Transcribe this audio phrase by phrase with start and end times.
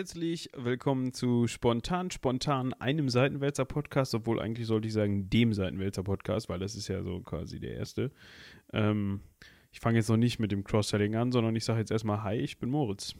[0.00, 6.02] herzlich willkommen zu Spontan, Spontan, einem Seitenwälzer Podcast, obwohl eigentlich sollte ich sagen dem Seitenwälzer
[6.02, 8.10] Podcast, weil das ist ja so quasi der erste.
[8.72, 9.20] Ähm,
[9.70, 12.34] ich fange jetzt noch nicht mit dem Cross-Selling an, sondern ich sage jetzt erstmal Hi,
[12.38, 13.14] ich bin Moritz.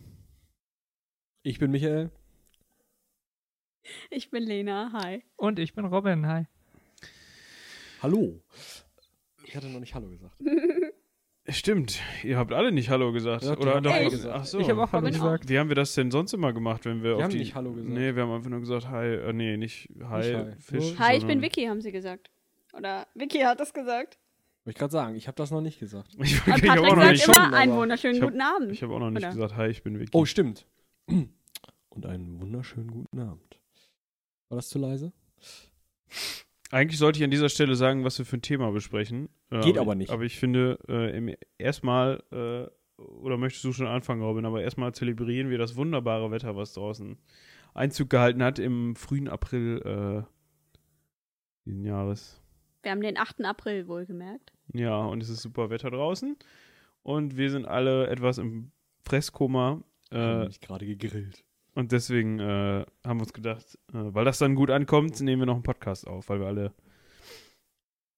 [1.43, 2.11] Ich bin Michael.
[4.09, 5.23] Ich bin Lena, hi.
[5.37, 6.47] Und ich bin Robin, hi.
[8.01, 8.43] Hallo.
[9.45, 10.35] Ich hatte noch nicht Hallo gesagt.
[11.50, 13.45] Stimmt, ihr habt alle nicht Hallo gesagt.
[13.45, 14.11] Ja, Oder haben doch?
[14.11, 14.35] gesagt.
[14.40, 14.59] Ach so.
[14.61, 15.11] Ich habe auch Hallo auch.
[15.13, 15.49] gesagt.
[15.49, 17.39] Wie haben wir das denn sonst immer gemacht, wenn wir, Wir auf haben die...
[17.39, 17.93] nicht Hallo gesagt.
[17.93, 20.53] Nee, wir haben einfach nur gesagt Hi, äh, nee, nicht Hi, Nicht Hi.
[20.61, 20.99] Fisch.
[20.99, 22.31] Hi, ich bin Vicky, haben sie gesagt.
[22.73, 24.18] Oder Vicky hat das gesagt.
[24.64, 26.14] Wollte ich gerade sagen, ich habe das noch nicht gesagt.
[26.23, 28.40] Ich, ich habe Patrick auch noch sagt nicht, schon, immer einen aber wunderschönen hab- guten
[28.43, 28.73] Abend.
[28.73, 29.31] ich hab auch noch nicht Oder?
[29.35, 30.11] gesagt Hi, ich bin Vicky.
[30.12, 30.67] Oh, stimmt.
[31.89, 33.59] Und einen wunderschönen guten Abend.
[34.48, 35.12] War das zu leise?
[36.70, 39.29] Eigentlich sollte ich an dieser Stelle sagen, was wir für ein Thema besprechen.
[39.51, 40.11] Äh, Geht aber nicht.
[40.11, 45.51] Aber ich finde, äh, erstmal, äh, oder möchtest du schon anfangen, Robin, aber erstmal zelebrieren
[45.51, 47.19] wir das wunderbare Wetter, was draußen
[47.75, 50.23] Einzug gehalten hat im frühen April äh,
[51.65, 52.41] diesen Jahres.
[52.83, 53.45] Wir haben den 8.
[53.45, 54.53] April wohlgemerkt.
[54.73, 56.37] Ja, und es ist super Wetter draußen.
[57.03, 58.71] Und wir sind alle etwas im
[59.05, 59.83] Fresskoma.
[60.11, 61.45] Äh, mich gerade gegrillt.
[61.75, 65.47] Und deswegen äh, haben wir uns gedacht, äh, weil das dann gut ankommt, nehmen wir
[65.47, 66.75] noch einen Podcast auf, weil wir alle.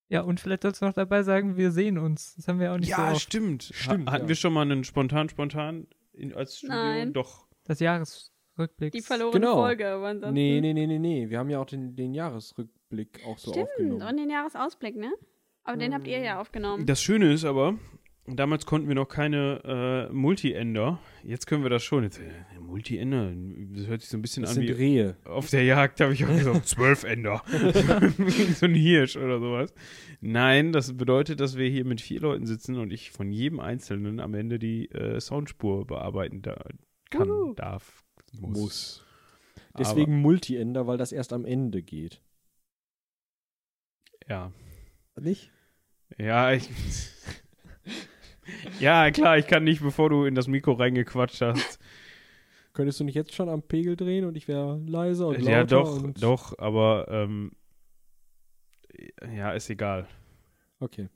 [0.08, 2.34] Ja, und vielleicht sollst du noch dabei sagen, wir sehen uns.
[2.34, 3.20] Das haben wir auch nicht so Ja, oft.
[3.22, 3.62] stimmt.
[3.72, 4.28] Stimmt, ha hatten ja.
[4.28, 6.76] wir schon mal einen spontan, spontan in, als Studio?
[6.76, 7.12] Nein.
[7.14, 7.46] Doch.
[7.64, 8.92] Das Jahresrückblick.
[8.92, 9.54] Die verlorene Genau.
[9.54, 9.88] Folge.
[9.88, 11.30] Aber Nee, nee, nee, nee, nee.
[11.30, 14.02] Wir haben ja auch den, den Jahresrückblick auch so Stimmt, aufgenommen.
[14.02, 15.12] und den Jahresausblick, ne?
[15.64, 16.84] Aber den habt ihr ja aufgenommen.
[16.86, 17.78] Das Schöne ist aber,
[18.26, 20.98] damals konnten wir noch keine äh, Multi-Ender.
[21.24, 22.04] Jetzt können wir das schon.
[22.04, 23.32] Jetzt, äh, Multi-Ender,
[23.76, 25.16] das hört sich so ein bisschen Das an sind wie Rehe.
[25.24, 27.42] auf der Jagd, habe ich auch gesagt, zwölf Ender.
[28.56, 29.74] So ein Hirsch oder sowas.
[30.20, 34.20] Nein, das bedeutet, dass wir hier mit vier Leuten sitzen und ich von jedem Einzelnen
[34.20, 36.62] am Ende die äh, Soundspur bearbeiten da,
[37.10, 37.54] kann, Uhu.
[37.54, 38.04] darf,
[38.38, 39.04] Muss.
[39.78, 42.22] Deswegen Multi-Ender, weil das erst am Ende geht.
[44.28, 44.52] Ja.
[45.20, 45.50] Nicht?
[46.18, 46.68] Ja, ich.
[48.80, 51.78] ja, klar, ich kann nicht, bevor du in das Mikro reingequatscht hast.
[52.72, 55.50] Könntest du nicht jetzt schon am Pegel drehen und ich wäre leiser und lauter?
[55.50, 57.52] ja, doch, und doch, aber ähm,
[59.34, 60.08] ja, ist egal.
[60.80, 61.08] Okay.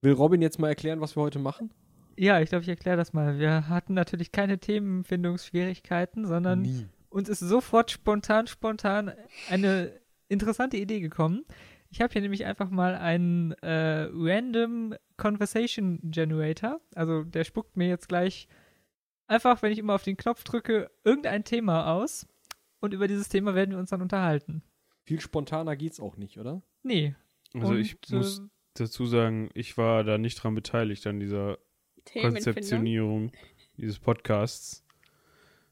[0.00, 1.70] Will Robin jetzt mal erklären, was wir heute machen?
[2.18, 3.38] Ja, ich glaube, ich erkläre das mal.
[3.38, 6.86] Wir hatten natürlich keine Themenfindungsschwierigkeiten, sondern Nie.
[7.10, 9.12] uns ist sofort spontan, spontan
[9.50, 9.92] eine
[10.28, 11.44] interessante Idee gekommen.
[11.90, 16.80] Ich habe hier nämlich einfach mal einen äh, Random Conversation Generator.
[16.94, 18.48] Also der spuckt mir jetzt gleich
[19.26, 22.26] einfach, wenn ich immer auf den Knopf drücke, irgendein Thema aus.
[22.80, 24.62] Und über dieses Thema werden wir uns dann unterhalten.
[25.04, 26.62] Viel spontaner geht's auch nicht, oder?
[26.82, 27.14] Nee.
[27.54, 28.42] Also und, ich muss äh,
[28.74, 31.58] dazu sagen, ich war da nicht dran beteiligt an dieser.
[32.20, 33.32] Konzeptionierung
[33.76, 34.84] dieses Podcasts.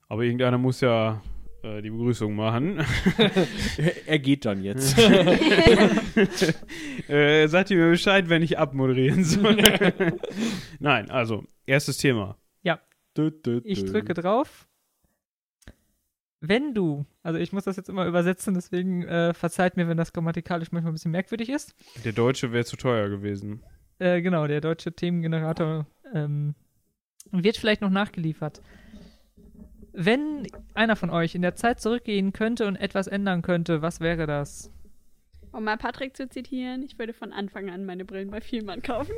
[0.08, 1.22] Aber irgendeiner muss ja
[1.64, 2.84] äh, die Begrüßung machen.
[4.06, 4.98] er geht dann jetzt.
[7.08, 9.56] äh, sagt ihr mir Bescheid, wenn ich abmoderieren soll.
[10.78, 12.36] Nein, also, erstes Thema.
[13.16, 13.92] Dö, dö, Ich dö.
[13.92, 14.68] drücke drauf.
[16.40, 20.12] Wenn du, also ich muss das jetzt immer übersetzen, deswegen äh, verzeiht mir, wenn das
[20.12, 21.74] grammatikalisch manchmal ein bisschen merkwürdig ist.
[22.04, 23.62] Der Deutsche wäre zu teuer gewesen.
[23.98, 26.54] Äh, genau, der deutsche Themengenerator ähm,
[27.30, 28.60] wird vielleicht noch nachgeliefert.
[29.96, 34.26] Wenn einer von euch in der Zeit zurückgehen könnte und etwas ändern könnte, was wäre
[34.26, 34.70] das?
[35.52, 39.14] Um mal Patrick zu zitieren, ich würde von Anfang an meine Brillen bei Vielmann kaufen.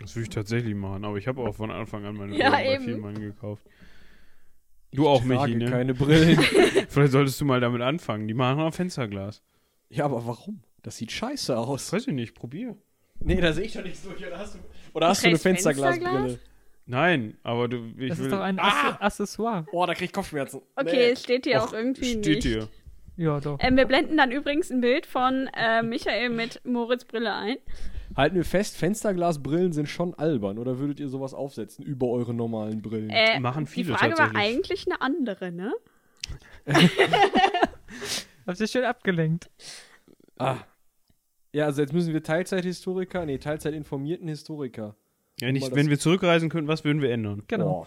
[0.00, 2.64] Das würde ich tatsächlich machen, aber ich habe auch von Anfang an meine Ja, Brillen
[2.66, 2.84] bei eben.
[2.84, 3.64] Vielmann gekauft.
[4.92, 5.70] Du auch, ich trage Michi, ne?
[5.70, 6.38] keine Brillen.
[6.88, 8.26] Vielleicht solltest du mal damit anfangen.
[8.26, 9.42] Die machen auch Fensterglas.
[9.90, 10.62] ja, aber warum?
[10.82, 11.92] Das sieht scheiße aus.
[11.92, 12.76] Weiß ich nicht, probier.
[13.20, 14.24] Nee, da sehe ich doch nichts durch.
[14.26, 14.58] Oder hast du,
[14.94, 16.10] oder hast du eine Fensterglasbrille?
[16.10, 16.38] Fensterglas?
[16.90, 18.24] Nein, aber du, ich Das will.
[18.26, 18.96] ist doch ein Ah!
[19.00, 19.66] Accessoire.
[19.72, 20.62] Oh, da krieg ich Kopfschmerzen.
[20.74, 22.42] Okay, es steht hier Och, auch irgendwie steht nicht.
[22.44, 22.68] hier.
[23.18, 23.58] Ja, doch.
[23.60, 27.56] Ähm, wir blenden dann übrigens ein Bild von äh, Michael mit Moritz Brille ein.
[28.16, 30.56] Halten wir fest, Fensterglasbrillen sind schon albern.
[30.58, 33.10] Oder würdet ihr sowas aufsetzen über eure normalen Brillen?
[33.10, 35.74] Äh, Machen die viele Frage war eigentlich eine andere, ne?
[38.46, 39.50] Habt ihr schön abgelenkt.
[40.38, 40.56] ah.
[41.52, 44.94] Ja, also jetzt müssen wir Teilzeithistoriker, nee, Teilzeitinformierten Historiker.
[45.40, 47.42] Mal das- wenn wir zurückreisen könnten, was würden wir ändern?
[47.48, 47.86] Genau.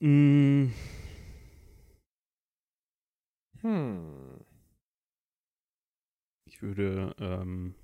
[0.00, 0.72] Mm,
[3.60, 4.44] Hm.
[6.46, 7.74] ich würde, ähm.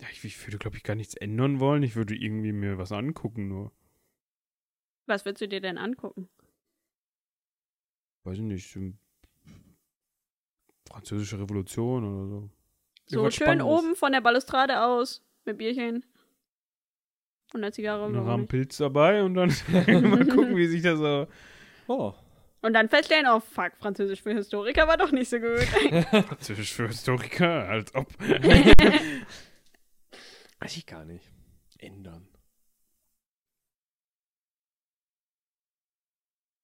[0.00, 1.82] Ja, ich, ich würde, glaube ich, gar nichts ändern wollen.
[1.82, 3.70] Ich würde irgendwie mir was angucken, nur.
[5.06, 6.28] Was würdest du dir denn angucken?
[8.24, 8.78] Weiß ich nicht.
[10.88, 12.50] Französische Revolution oder so.
[13.10, 13.66] So schön Spannendes.
[13.66, 16.04] oben von der Balustrade aus mit Bierchen.
[17.52, 18.08] 100 Jahre.
[18.08, 18.50] Noch warum haben nicht?
[18.50, 21.26] Pilz dabei und dann mal gucken, wie sich das so.
[21.88, 22.14] Oh.
[22.62, 25.64] Und dann feststellen, oh fuck, Französisch für Historiker war doch nicht so gut.
[26.28, 28.06] Französisch für Historiker, als ob.
[30.60, 31.24] Weiß ich gar nicht.
[31.78, 32.28] Ändern.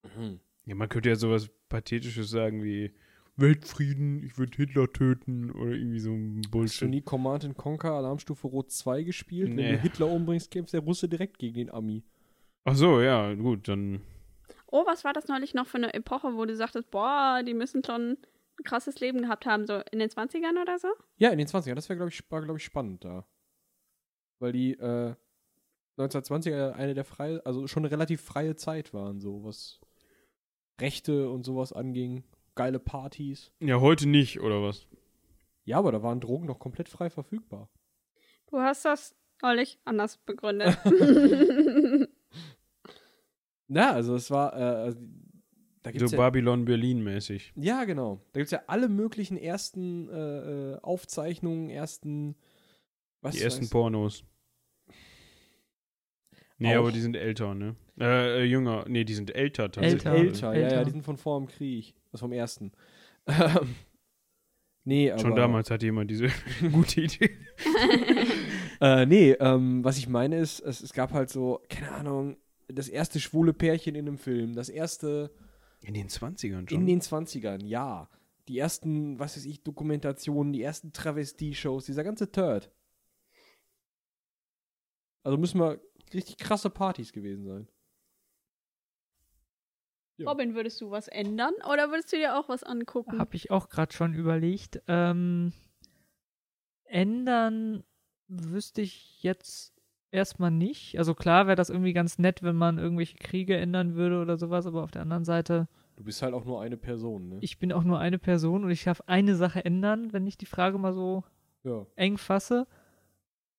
[0.04, 0.38] Mhm.
[0.66, 2.94] Ja, man könnte ja sowas Pathetisches sagen wie
[3.36, 6.88] Weltfrieden, ich würde Hitler töten oder irgendwie so ein Hast du Bullshit.
[6.88, 9.48] nie Command and Conquer Alarmstufe Rot 2 gespielt?
[9.50, 9.72] Wenn Nee.
[9.72, 12.02] du Hitler umbringst, kämpft der Russe direkt gegen den Ami.
[12.64, 14.00] Ach so, ja, gut, dann.
[14.66, 17.84] oh, was war das neulich noch für eine Epoche, wo du sagtest, boah, die müssen
[17.84, 20.88] schon ein krasses Leben gehabt haben, so in den 20ern oder so?
[21.18, 21.74] Ja, in den 20ern.
[21.74, 23.26] Das wäre, glaube ich, war, glaub ich, spannend da.
[24.38, 25.14] Weil die äh,
[25.98, 29.80] 1920er eine der freie, also schon eine relativ freie Zeit waren, so was
[30.80, 32.24] Rechte und sowas anging.
[32.56, 33.52] Geile Partys.
[33.60, 34.88] Ja, heute nicht, oder was?
[35.64, 37.68] Ja, aber da waren Drogen noch komplett frei verfügbar.
[38.48, 40.76] Du hast das neulich anders begründet.
[43.68, 44.98] Na, also es war, äh, also,
[45.82, 47.52] da gibt's So ja, Babylon Berlin mäßig.
[47.56, 48.20] ja, genau.
[48.32, 52.36] Da gibt es ja alle möglichen ersten äh, äh, Aufzeichnungen, ersten,
[53.20, 54.24] was Die ersten weiß- Pornos.
[56.58, 56.80] Nee, Auch.
[56.80, 57.76] aber die sind älter, ne?
[58.00, 58.84] Äh, äh, jünger.
[58.88, 60.06] Nee, die sind älter tatsächlich.
[60.06, 60.14] Älter.
[60.16, 60.84] älter, ja, ja, Älter.
[60.84, 61.94] die sind von vor dem Krieg.
[62.12, 62.72] Also vom ersten.
[63.28, 63.74] Ähm,
[64.84, 65.20] nee, aber.
[65.20, 66.28] Schon damals hatte jemand diese
[66.72, 67.30] gute Idee.
[68.80, 72.36] Äh, nee, ähm, was ich meine ist, es, es gab halt so, keine Ahnung,
[72.68, 75.30] das erste schwule Pärchen in einem Film, das erste
[75.82, 76.80] In den 20ern schon.
[76.80, 78.10] in den 20ern, ja.
[78.48, 82.70] Die ersten, was weiß ich, Dokumentationen, die ersten Travestie-Shows, dieser ganze Turd.
[85.22, 85.80] Also müssen wir
[86.14, 87.68] richtig krasse Partys gewesen sein.
[90.18, 90.30] Ja.
[90.30, 93.18] Robin, würdest du was ändern oder würdest du dir auch was angucken?
[93.18, 94.80] Habe ich auch gerade schon überlegt.
[94.88, 95.52] Ähm,
[96.84, 97.84] ändern
[98.28, 99.74] wüsste ich jetzt
[100.10, 100.98] erstmal nicht.
[100.98, 104.66] Also klar wäre das irgendwie ganz nett, wenn man irgendwelche Kriege ändern würde oder sowas,
[104.66, 107.38] aber auf der anderen Seite, Du bist halt auch nur eine Person, ne?
[107.40, 110.46] ich bin auch nur eine Person und ich darf eine Sache ändern, wenn ich die
[110.46, 111.24] Frage mal so
[111.64, 111.86] ja.
[111.96, 112.66] eng fasse.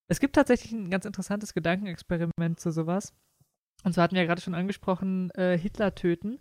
[0.07, 3.13] Es gibt tatsächlich ein ganz interessantes Gedankenexperiment zu sowas.
[3.83, 6.39] Und zwar hatten wir ja gerade schon angesprochen, äh, Hitler töten.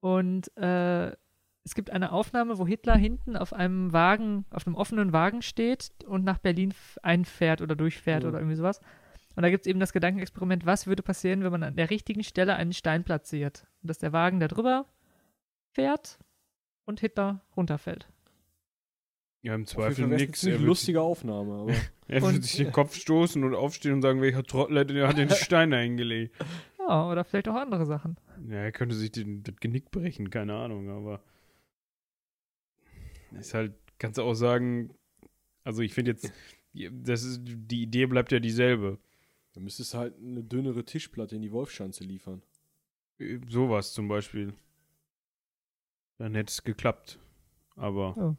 [0.00, 1.10] Und äh,
[1.64, 5.90] es gibt eine Aufnahme, wo Hitler hinten auf einem Wagen, auf einem offenen Wagen steht
[6.06, 8.28] und nach Berlin einfährt oder durchfährt Ja.
[8.28, 8.80] oder irgendwie sowas.
[9.34, 12.22] Und da gibt es eben das Gedankenexperiment, was würde passieren, wenn man an der richtigen
[12.22, 13.66] Stelle einen Stein platziert.
[13.82, 14.86] Und dass der Wagen da drüber
[15.72, 16.18] fährt
[16.84, 18.08] und Hitler runterfällt.
[19.42, 21.72] Ja, im Zweifel eine wird, lustige Aufnahme, aber.
[22.12, 25.18] er wird sich den Kopf stoßen und aufstehen und sagen, welcher Trottel hat den- hat
[25.18, 26.34] den Stein eingelegt.
[26.78, 28.16] Ja, oder vielleicht auch andere Sachen.
[28.48, 31.22] Ja, er könnte sich den, das Genick brechen, keine Ahnung, aber
[33.38, 34.94] ist halt, kannst du auch sagen,
[35.64, 36.32] also ich finde jetzt,
[36.90, 38.98] das ist, die Idee bleibt ja dieselbe.
[39.54, 42.42] Dann müsstest du halt eine dünnere Tischplatte in die Wolfschanze liefern.
[43.18, 44.54] Äh, Sowas zum Beispiel.
[46.18, 47.18] Dann hätte es geklappt.
[47.76, 48.36] Aber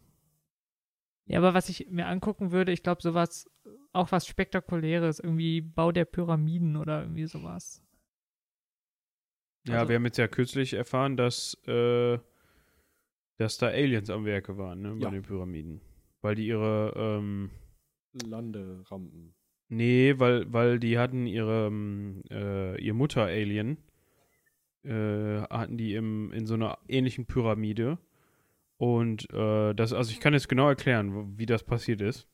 [1.26, 3.50] Ja, aber was ich mir angucken würde, ich glaube, sowas,
[3.94, 7.82] auch was Spektakuläres, irgendwie Bau der Pyramiden oder irgendwie sowas.
[9.66, 12.20] ja, Also- wir haben jetzt ja kürzlich erfahren, dass, äh,
[13.38, 15.10] dass da Aliens am Werke waren, ne, bei Ja.
[15.12, 15.82] den Pyramiden.
[16.22, 17.50] Weil die ihre, ähm,
[18.26, 19.34] Landerampen.
[19.70, 23.78] Nee, weil, weil die hatten ihre, ähm, äh, ihr Mutter-Alien,
[24.84, 27.98] äh, hatten die im, in so einer ähnlichen Pyramide.
[28.84, 32.28] Und äh, das, also ich kann jetzt genau erklären, wie das passiert ist.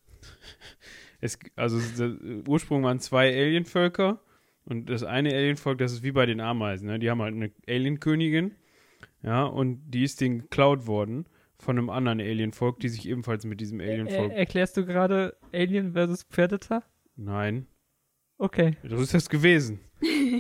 [1.21, 4.19] Es, also der Ursprung waren zwei Alienvölker
[4.65, 6.97] und das eine Alienvolk, das ist wie bei den Ameisen, ne?
[6.97, 8.55] Die haben halt eine Alienkönigin,
[9.21, 11.25] ja, und die ist denen geklaut worden
[11.57, 14.31] von einem anderen Alienvolk, die sich ebenfalls mit diesem Er, Alienvolk.
[14.31, 16.83] erklärst du gerade Alien versus Predator?
[17.15, 17.67] Nein,
[18.37, 18.77] Okay.
[18.83, 19.81] das ist das gewesen.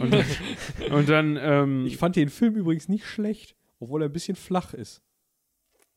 [0.01, 0.25] Und dann,
[0.91, 4.73] und dann, ähm, Ich fand den Film übrigens nicht schlecht, obwohl er ein bisschen flach
[4.73, 5.03] ist.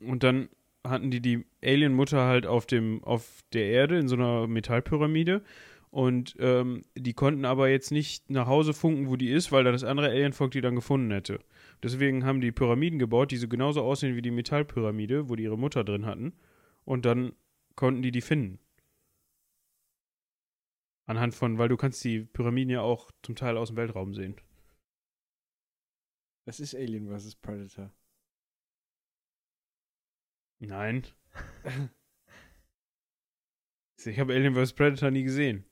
[0.06, 0.48] Und dann
[0.84, 5.42] hatten die die Alien-Mutter halt auf dem, auf der Erde in so einer Metallpyramide.
[5.90, 9.72] Und ähm, die konnten aber jetzt nicht nach Hause funken, wo die ist, weil da
[9.72, 11.38] das andere Alienvolk die dann gefunden hätte.
[11.82, 15.58] Deswegen haben die Pyramiden gebaut, die so genauso aussehen wie die Metallpyramide, wo die ihre
[15.58, 16.32] Mutter drin hatten.
[16.84, 17.32] Und dann
[17.76, 18.58] konnten die die finden.
[21.04, 24.36] Anhand von, weil du kannst die Pyramiden ja auch zum Teil aus dem Weltraum sehen.
[26.46, 27.36] Das ist Alien vs.
[27.36, 27.92] Predator.
[30.66, 31.04] Nein.
[34.04, 34.72] Ich habe Alien vs.
[34.72, 35.64] Predator nie gesehen.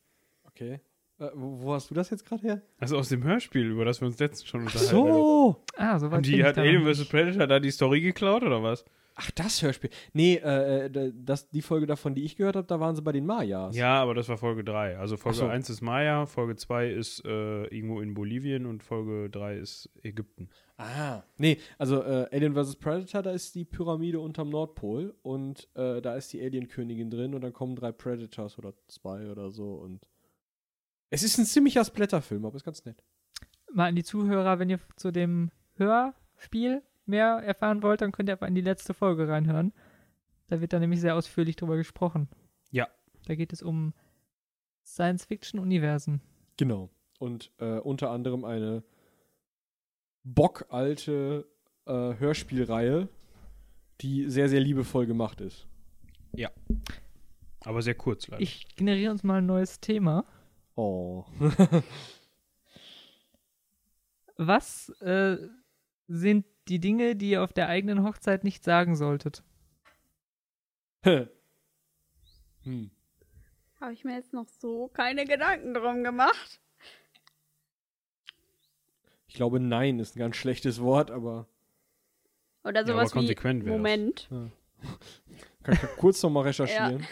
[0.44, 0.78] Okay.
[1.18, 2.62] Äh, wo, wo hast du das jetzt gerade her?
[2.78, 5.08] Also aus dem Hörspiel, über das wir uns letztens schon unterhalten haben.
[5.08, 5.64] so!
[5.76, 7.08] Ah, so weit bin die hat Alien vs.
[7.08, 8.84] Predator da die Story geklaut oder was?
[9.14, 9.90] Ach, das Hörspiel.
[10.12, 13.12] Nee, äh, äh, das, die Folge davon, die ich gehört habe, da waren sie bei
[13.12, 13.76] den Mayas.
[13.76, 14.96] Ja, aber das war Folge 3.
[14.98, 15.46] Also Folge so.
[15.46, 20.48] 1 ist Maya, Folge 2 ist äh, irgendwo in Bolivien und Folge 3 ist Ägypten.
[20.78, 21.22] Ah.
[21.36, 22.76] Nee, also äh, Alien vs.
[22.76, 27.42] Predator, da ist die Pyramide unterm Nordpol und äh, da ist die Alienkönigin drin und
[27.42, 30.08] dann kommen drei Predators oder zwei oder so und
[31.10, 33.02] es ist ein ziemlicher Splatterfilm, aber ist ganz nett.
[33.72, 38.34] Mal an die Zuhörer, wenn ihr zu dem Hörspiel mehr erfahren wollt, dann könnt ihr
[38.34, 39.72] einfach in die letzte Folge reinhören.
[40.48, 42.28] Da wird da nämlich sehr ausführlich drüber gesprochen.
[42.70, 42.88] Ja.
[43.26, 43.94] Da geht es um
[44.84, 46.20] Science-Fiction-Universen.
[46.56, 46.90] Genau.
[47.18, 48.82] Und äh, unter anderem eine
[50.24, 51.46] bockalte
[51.86, 53.08] äh, Hörspielreihe,
[54.00, 55.66] die sehr, sehr liebevoll gemacht ist.
[57.60, 58.42] Aber sehr kurz leider.
[58.42, 60.24] Ich generiere uns mal ein neues Thema.
[60.74, 61.24] Oh.
[64.36, 65.36] Was äh,
[66.08, 69.42] sind die Dinge, die ihr auf der eigenen Hochzeit nicht sagen solltet?
[71.02, 72.90] hm.
[73.80, 76.60] Habe ich mir jetzt noch so keine Gedanken drum gemacht.
[79.26, 81.46] Ich glaube, nein ist ein ganz schlechtes Wort, aber
[82.64, 83.72] Oder sowas wie konsequent wär's.
[83.72, 84.28] Moment.
[85.62, 87.06] kann ich kurz noch mal recherchieren.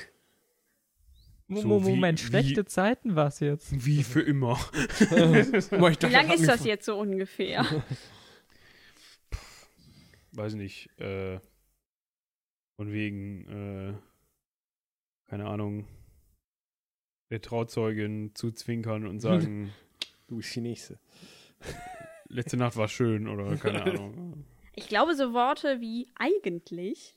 [1.46, 3.68] Mo- So Mo- wie- Moment, wie- schlechte Zeiten war es jetzt.
[3.86, 4.56] Wie für immer.
[5.10, 7.64] Wie lange ist das jetzt so ungefähr?
[10.38, 10.88] Weiß nicht.
[11.00, 11.40] Äh,
[12.76, 13.94] von wegen, äh,
[15.28, 15.86] keine Ahnung,
[17.30, 19.72] der Trauzeugin zu zwinkern und sagen,
[20.28, 20.98] Du Chinese.
[22.28, 24.44] letzte Nacht war schön oder keine Ahnung.
[24.76, 27.14] Ich glaube, so Worte wie eigentlich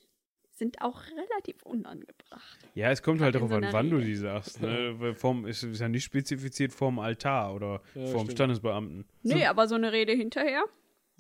[0.54, 2.60] sind auch relativ unangebracht.
[2.74, 4.08] Ja, es kommt halt darauf so an, wann du Rede.
[4.08, 4.62] die sagst.
[4.62, 5.14] Ne?
[5.16, 8.32] Vorm, ist, ist ja nicht spezifiziert vorm Altar oder Ja, vorm stimmt.
[8.32, 9.06] Standesbeamten.
[9.24, 10.64] Nee, aber so eine Rede hinterher,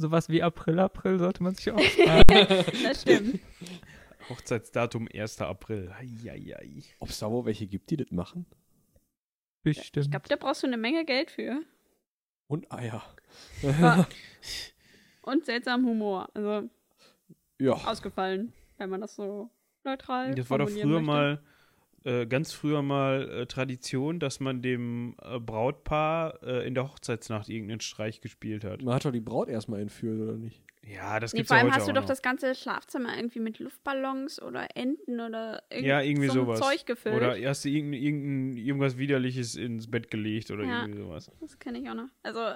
[0.01, 2.65] Sowas wie April, April sollte man sich auch fragen.
[2.83, 3.39] das stimmt.
[4.29, 5.41] Hochzeitsdatum 1.
[5.41, 5.91] April.
[5.97, 6.83] Eieiei.
[6.99, 8.45] Ob es da wohl welche gibt, die das machen?
[9.63, 10.05] Bestimmt.
[10.05, 11.61] Ich glaube, da brauchst du eine Menge Geld für.
[12.47, 13.03] Und Eier.
[13.61, 14.07] Ja.
[15.21, 16.29] Und seltsamen Humor.
[16.33, 16.67] Also
[17.59, 17.73] Ja.
[17.73, 19.49] ausgefallen, wenn man das so
[19.83, 21.01] neutral Das war doch früher möchte.
[21.05, 21.43] mal,
[22.03, 27.49] äh, ganz früher mal äh, Tradition, dass man dem äh, Brautpaar äh, in der Hochzeitsnacht
[27.49, 28.81] irgendeinen Streich gespielt hat.
[28.81, 30.63] Man hat doch die Braut erstmal entführt, oder nicht?
[30.83, 32.07] Ja, das Nee, gibt's vor ja allem heute hast du doch noch.
[32.07, 36.59] das ganze Schlafzimmer irgendwie mit Luftballons oder Enten oder irgend Ja, irgendwie so sowas.
[36.59, 37.15] Zeug gefüllt.
[37.15, 40.81] Oder hast du irgendein, irgendein, irgendwas Widerliches ins Bett gelegt oder Ja.
[40.81, 41.29] irgendwie sowas.
[41.39, 42.09] Das kenne ich auch noch.
[42.23, 42.55] Also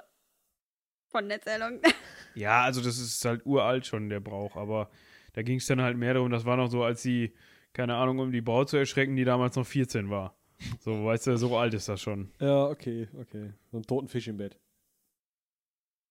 [1.08, 1.80] von der Erzählung.
[2.34, 4.90] Ja, also das ist halt uralt schon, der Brauch, aber
[5.32, 7.32] da ging es dann halt mehr darum, das war noch so, als sie,
[7.76, 10.34] keine Ahnung, um die Braut zu erschrecken, die damals noch 14 war.
[10.80, 12.30] So, weißt du, so alt ist das schon.
[12.40, 13.52] Ja, okay, okay.
[13.70, 14.58] So einen toten Fisch im Bett.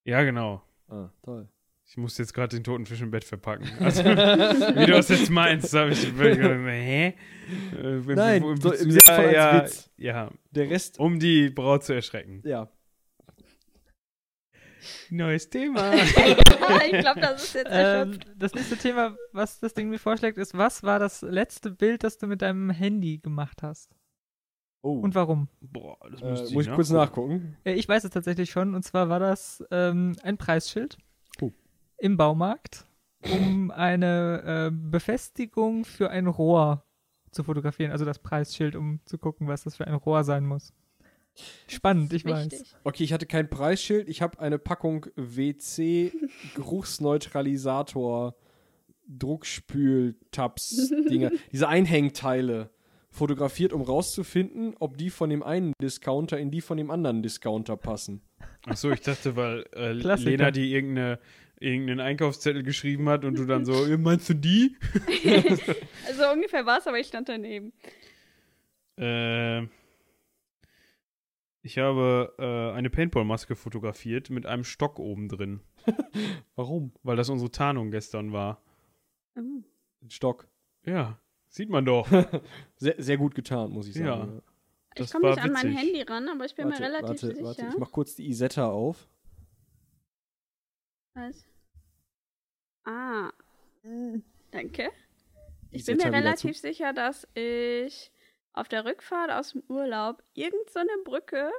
[0.04, 0.62] Ja, genau.
[0.88, 1.50] Ah, toll.
[1.88, 3.68] Ich muss jetzt gerade den toten Fisch im Bett verpacken.
[3.80, 7.16] Also, wie du das jetzt meinst, habe ich gedacht, hä?
[7.82, 9.90] Äh, Nein, so im ja, Sinne von als ja, Witz.
[9.98, 12.42] ja, Der Rest, um die Braut zu erschrecken.
[12.46, 12.70] ja.
[15.10, 15.94] Neues Thema.
[15.94, 18.28] ich glaube, das ist jetzt Ähm, erschöpft.
[18.38, 22.18] das nächste Thema, was das Ding mir vorschlägt, ist, was war das letzte Bild, das
[22.18, 23.96] du mit deinem Handy gemacht hast?
[24.82, 25.48] Oh, Und warum?
[25.62, 27.58] Boah, das äh, müsste muss ich kurz nachgucken.
[27.64, 30.98] Äh, Ich weiß es tatsächlich schon, und zwar war das ähm, ein Preisschild
[31.42, 31.52] Oh.
[31.98, 32.86] im Baumarkt,
[33.32, 36.86] um eine äh, Befestigung für ein Rohr
[37.32, 37.92] zu fotografieren.
[37.92, 40.72] Also das Preisschild, um zu gucken, was das für ein Rohr sein muss.
[41.68, 42.52] Spannend, ich weiß.
[42.52, 42.76] Wichtig.
[42.84, 44.08] Okay, ich hatte kein Preisschild.
[44.10, 46.12] Ich habe eine Packung WC
[46.56, 48.36] Geruchsneutralisator
[49.08, 52.70] Druckspül-Tabs Dinger, diese Einhängteile
[53.10, 57.78] fotografiert, um rauszufinden, ob die von dem einen Discounter in die von dem anderen Discounter
[57.78, 58.22] passen.
[58.66, 59.94] Achso, ich dachte, weil äh.
[59.94, 61.20] Lena die irgendeine,
[61.60, 64.76] irgendeinen Einkaufszettel geschrieben hat und du dann so, "Äh, meinst du die?
[66.08, 67.72] Also ungefähr war es, aber ich stand daneben.
[68.98, 69.68] Äh,
[71.66, 75.62] ich habe äh, eine Paintball-Maske fotografiert mit einem Stock oben drin,
[76.56, 76.94] Warum?
[77.02, 78.62] weil das unsere Tarnung gestern war.
[79.36, 79.42] Oh.
[80.04, 80.48] Ein Stock.
[80.86, 81.20] Ja,
[81.50, 82.08] sieht man doch.
[82.78, 84.44] Sehr, sehr gut getan, muss ich sagen.
[84.94, 85.80] Ich Das komme war nicht an mein witzig.
[85.80, 87.44] Handy ran, aber ich bin warte, mir relativ warte, sicher.
[87.44, 89.08] warte, ich mach kurz die Isetta auf.
[91.16, 91.48] Was?
[92.84, 93.32] Ah.
[93.84, 94.18] mm,
[94.52, 94.92] Danke.
[95.72, 98.12] Ich Isetta bin mir relativ sicher, dass ich
[98.56, 101.52] auf der Rückfahrt aus dem Urlaub irgend so eine Brücke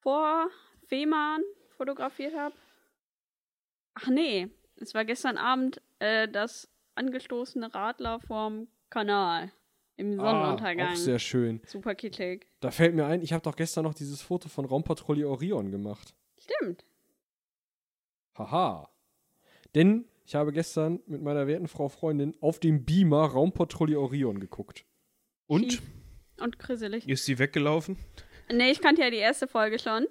[0.00, 0.48] vor
[0.86, 1.42] Fehmarn
[1.76, 2.54] fotografiert habe.
[3.94, 9.52] Ach nee, es war gestern Abend äh, das angestoßene Radler vorm Kanal
[9.96, 10.20] im Zu.
[10.20, 10.88] Sonnenuntergang.
[10.88, 11.60] Ah, auch sehr schön.
[11.66, 12.46] Super kitschig.
[12.60, 16.14] Da fällt mir ein, ich habe doch gestern noch dieses Foto von Raumpatrouille Orion gemacht.
[16.38, 16.84] Stimmt.
[18.36, 18.88] Haha.
[19.74, 24.84] Denn Ich habe gestern mit meiner werten Frau Freundin auf dem Beamer Raumpatrouille Orion geguckt.
[25.46, 25.72] Und?
[25.72, 25.82] Schief.
[26.40, 27.08] Und grisselig.
[27.08, 27.98] Ist sie weggelaufen?
[28.52, 30.06] Nee, ich kannte ja die erste Folge schon.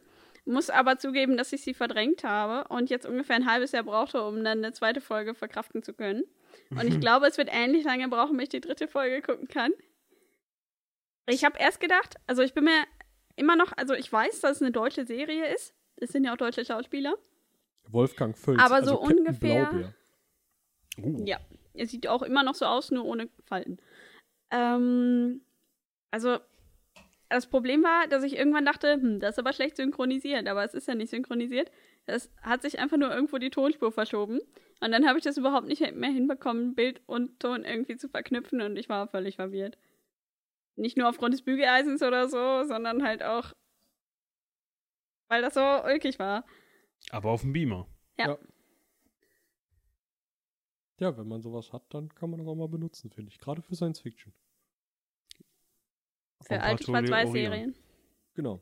[0.45, 4.23] Muss aber zugeben, dass ich sie verdrängt habe und jetzt ungefähr ein halbes Jahr brauchte,
[4.23, 6.23] um dann eine zweite Folge verkraften zu können.
[6.71, 9.71] Und ich glaube, es wird ähnlich lange brauchen, bis ich die dritte Folge gucken kann.
[11.27, 12.85] Ich habe erst gedacht, also ich bin mir
[13.35, 15.75] immer noch, also ich weiß, dass es eine deutsche Serie ist.
[15.97, 17.15] Es sind ja auch deutsche Schauspieler.
[17.87, 18.61] Wolfgang Völz.
[18.61, 19.93] Aber also so Captain ungefähr-.
[20.97, 21.25] Uh.
[21.25, 21.39] Ja,
[21.73, 23.77] er sieht auch immer noch so aus, nur ohne Falten.
[24.51, 25.41] Ähm,
[26.11, 26.39] also,
[27.29, 30.73] das Problem war, dass ich irgendwann dachte, hm, das ist aber schlecht synchronisiert, aber es
[30.73, 31.71] ist ja nicht synchronisiert.
[32.05, 34.39] Es hat sich einfach nur irgendwo die Tonspur verschoben.
[34.81, 38.61] Und dann habe ich das überhaupt nicht mehr hinbekommen, Bild und Ton irgendwie zu verknüpfen
[38.61, 39.77] und ich war völlig verwirrt.
[40.75, 43.51] Nicht nur aufgrund des Bügeleisens oder so, sondern halt auch,
[45.27, 46.45] weil das so ulkig war.
[47.11, 47.87] Aber auf dem Beamer.
[50.99, 53.39] Ja, wenn man sowas hat, dann kann man das auch mal benutzen, finde ich.
[53.39, 54.33] Gerade für Science Fiction.
[56.41, 57.75] Für alte Schwarz-Weiß-Serien.
[58.33, 58.61] Genau.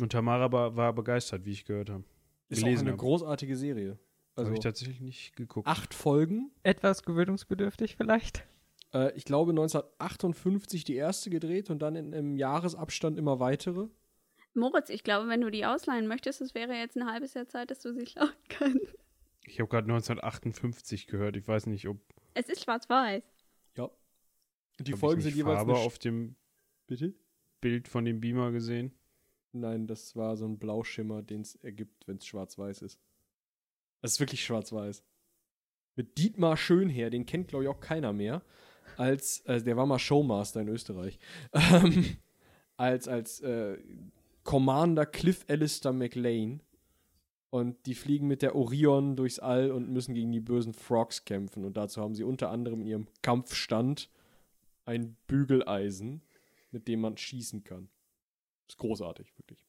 [0.00, 2.04] Und Tamara war, war begeistert, wie ich gehört habe.
[2.48, 2.98] Ist Gelesen auch eine habe.
[3.00, 3.98] großartige Serie.
[4.36, 5.66] Also, habe ich tatsächlich nicht geguckt.
[5.68, 6.50] acht Folgen.
[6.62, 8.46] Etwas gewöhnungsbedürftig vielleicht.
[8.94, 13.88] Äh, ich glaube 1958 die erste gedreht und dann in, im Jahresabstand immer weitere.
[14.54, 17.70] Moritz, ich glaube, wenn du die ausleihen möchtest, es wäre jetzt ein halbes Jahr Zeit,
[17.70, 18.94] dass du sie schauen kannst.
[19.44, 21.36] Ich habe gerade 1958 gehört.
[21.36, 21.98] Ich weiß nicht, ob
[22.34, 23.22] Es ist schwarz-weiß.
[23.76, 23.90] Ja.
[24.80, 26.36] Die hab Folgen ich sind jeweils Sch- auf dem
[26.90, 27.14] Bitte?
[27.60, 28.90] Bild von dem Beamer gesehen.
[29.52, 32.98] Nein, das war so ein Blauschimmer, den es ergibt, wenn es schwarz-weiß ist.
[34.02, 35.04] Das ist wirklich schwarz-weiß.
[35.94, 38.42] Mit Dietmar Schönherr, den kennt, glaube ich, auch keiner mehr.
[38.96, 41.20] Als, äh, der war mal Showmaster in Österreich.
[41.52, 42.16] Ähm,
[42.76, 43.78] als als äh,
[44.42, 46.60] Commander Cliff Alistair McLean.
[47.50, 51.64] Und die fliegen mit der Orion durchs All und müssen gegen die bösen Frogs kämpfen.
[51.64, 54.10] Und dazu haben sie unter anderem in ihrem Kampfstand
[54.86, 56.22] ein Bügeleisen,
[56.70, 57.88] mit dem man schießen kann.
[58.68, 59.64] Ist großartig, wirklich.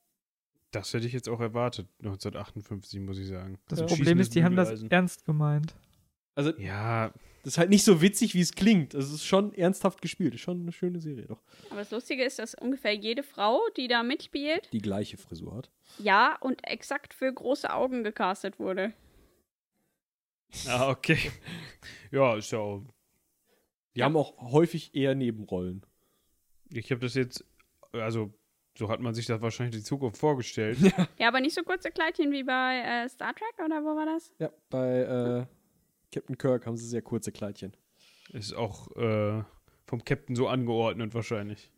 [0.71, 3.59] Das hätte ich jetzt auch erwartet, 1958, muss ich sagen.
[3.67, 3.85] Das Ja.
[3.87, 5.75] Problem ist, die haben das ernst gemeint.
[6.33, 7.09] Also, Ja,
[7.43, 8.95] das ist halt nicht so witzig, wie es klingt.
[8.95, 10.33] Also, es ist schon ernsthaft gespielt.
[10.35, 11.41] Ist schon eine schöne Serie, doch.
[11.69, 15.69] Aber das Lustige ist, dass ungefähr jede Frau, die da mitspielt, Die gleiche Frisur hat.
[15.99, 18.93] ja und exakt für große Augen gecastet wurde.
[20.67, 21.31] ah, okay.
[22.11, 22.83] ja, ist ja auch.
[23.95, 24.05] Die Ja.
[24.05, 25.85] haben auch häufig eher Nebenrollen.
[26.71, 27.45] Ich habe das jetzt,
[27.91, 28.33] also,
[28.77, 30.77] so hat man sich das wahrscheinlich die Zukunft vorgestellt.
[31.19, 34.31] Ja, aber nicht so kurze Kleidchen wie bei äh, Star Trek, oder wo war das?
[34.39, 35.45] Ja, bei äh,
[36.11, 37.75] Captain Kirk haben sie sehr kurze Kleidchen.
[38.31, 39.43] Ist auch äh,
[39.85, 41.69] vom Captain so angeordnet wahrscheinlich.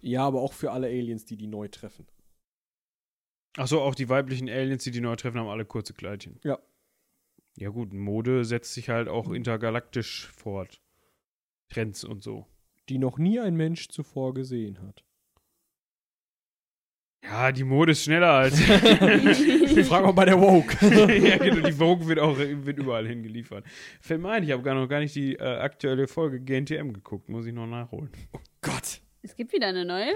[0.00, 2.06] Ja, aber auch für alle Aliens, die die neu treffen.
[3.56, 6.40] Achso, auch die weiblichen Aliens, die die neu treffen, haben alle kurze Kleidchen.
[6.42, 6.58] Ja.
[7.56, 10.80] Ja gut, Mode setzt sich halt auch intergalaktisch fort.
[11.68, 12.46] Trends und so.
[12.90, 15.04] Die noch nie ein Mensch zuvor gesehen hat.
[17.22, 18.60] Ja, die Mode ist schneller als.
[19.88, 20.74] Frag mal bei der Woke.
[21.24, 23.64] ja, genau, die Vogue wird auch wird überall hingeliefert.
[24.00, 27.28] Fällt mir ein, ich habe gar noch gar nicht die äh, aktuelle Folge GNTM geguckt,
[27.28, 28.10] muss ich noch nachholen.
[28.60, 29.00] Gott.
[29.22, 30.12] Es gibt wieder eine neue.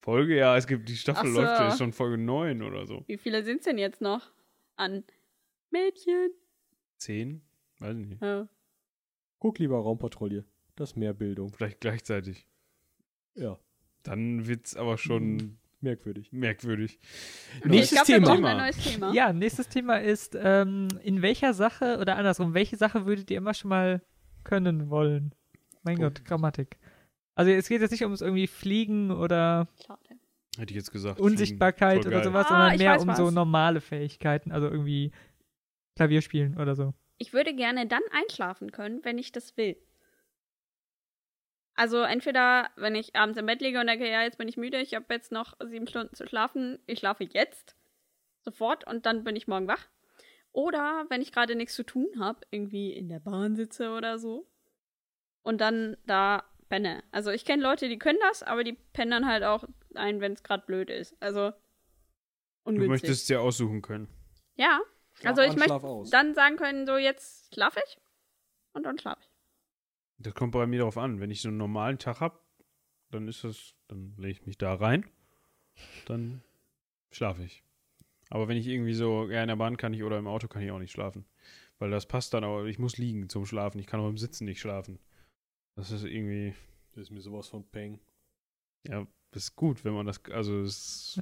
[0.00, 1.38] Folge, ja, es gibt die Staffel so.
[1.38, 3.04] läuft, ja, ist schon Folge 9 oder so.
[3.06, 4.32] Wie viele sind es denn jetzt noch?
[4.76, 5.04] An
[5.70, 6.30] Mädchen.
[6.96, 7.42] 10?
[7.80, 8.22] Weiß ich nicht.
[8.22, 8.48] Ja.
[9.38, 10.46] Guck lieber Raumpatrouille.
[10.78, 11.52] Das ist mehr Bildung.
[11.52, 12.46] Vielleicht gleichzeitig.
[13.34, 13.58] Ja,
[14.04, 15.58] Dann wird's aber schon Mhm.
[15.80, 16.32] merkwürdig.
[16.32, 16.98] merkwürdig.
[17.64, 18.48] Nächstes ich glaube, wir brauchen Thema.
[18.50, 19.12] ein neues Thema.
[19.12, 23.54] Ja, nächstes Thema ist, ähm, in welcher Sache oder andersrum, welche Sache würdet ihr immer
[23.54, 24.00] schon mal
[24.44, 25.34] können wollen?
[25.82, 26.02] Mein Oh.
[26.02, 26.78] Gott, Grammatik.
[27.34, 30.00] Also es geht jetzt nicht ums irgendwie Fliegen oder Schade.
[30.56, 31.20] Hätte ich jetzt gesagt.
[31.20, 33.34] Unsichtbarkeit oder sowas, Ah, sondern mehr um so was.
[33.34, 35.12] normale Fähigkeiten, also irgendwie
[35.96, 36.94] Klavier spielen oder so.
[37.18, 39.76] Ich würde gerne dann einschlafen können, wenn ich das will.
[41.78, 44.80] Also entweder, wenn ich abends im Bett liege und denke, ja, jetzt bin ich müde,
[44.80, 47.76] ich habe jetzt noch sieben Stunden zu schlafen, ich schlafe jetzt
[48.42, 49.86] sofort und dann bin ich morgen wach.
[50.50, 54.48] Oder wenn ich gerade nichts zu tun habe, irgendwie in der Bahn sitze oder so
[55.42, 57.04] und dann da penne.
[57.12, 59.62] Also ich kenne Leute, die können das, aber die pennen dann halt auch
[59.94, 61.16] ein, wenn es gerade blöd ist.
[61.20, 61.50] Also
[62.64, 62.88] Du ungünstig.
[62.90, 64.08] möchtest es dir aussuchen können.
[64.56, 64.80] ja,
[65.14, 67.98] Schlaf also ich möchte dann sagen können, so jetzt schlafe ich
[68.72, 69.27] und dann schlafe ich.
[70.18, 71.20] Das kommt bei mir darauf an.
[71.20, 72.38] Wenn ich so einen normalen Tag habe,
[73.10, 75.06] dann ist das, dann lege ich mich da rein,
[76.06, 76.42] dann
[77.10, 77.62] schlafe ich.
[78.30, 80.62] Aber wenn ich irgendwie so, ja, in der Bahn kann ich oder im Auto kann
[80.62, 81.24] ich auch nicht schlafen.
[81.78, 83.78] Weil das passt dann, aber ich muss liegen zum Schlafen.
[83.78, 84.98] Ich kann auch im Sitzen nicht schlafen.
[85.76, 86.54] Das ist irgendwie,
[86.92, 88.00] Das ist mir sowas von Peng.
[88.86, 91.18] ja, das ist gut, wenn man das, also es,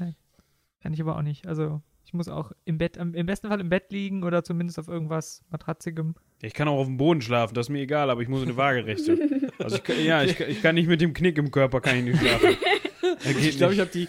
[0.80, 1.46] Kann ich aber auch nicht.
[1.46, 4.88] Also Ich muss auch im Bett, im besten Fall im Bett liegen oder zumindest auf
[4.88, 6.14] irgendwas Matratzigem.
[6.42, 8.56] Ich kann auch auf dem Boden schlafen, das ist mir egal, aber ich muss eine
[8.56, 9.50] Waagerechte.
[9.58, 11.96] Also ich, kann- ja, ich, kann- ich kann nicht mit dem Knick im Körper, kann
[11.96, 12.56] ich nicht schlafen.
[13.40, 14.06] Ich glaube, ich habe die,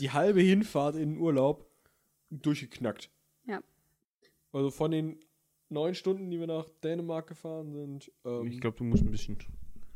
[0.00, 1.68] die halbe Hinfahrt in den Urlaub
[2.30, 3.10] durchgeknackt.
[3.46, 3.60] Ja.
[4.52, 5.20] Also von den
[5.68, 9.36] neun Stunden, die wir nach Dänemark gefahren sind, ähm, Ich glaube, du musst ein bisschen.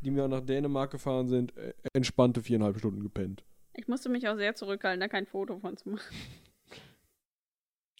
[0.02, 3.42] die wir nach Dänemark gefahren sind, äh, entspannte viereinhalb Stunden gepennt.
[3.74, 6.14] Ich musste mich auch sehr zurückhalten, da kein Foto von zu machen.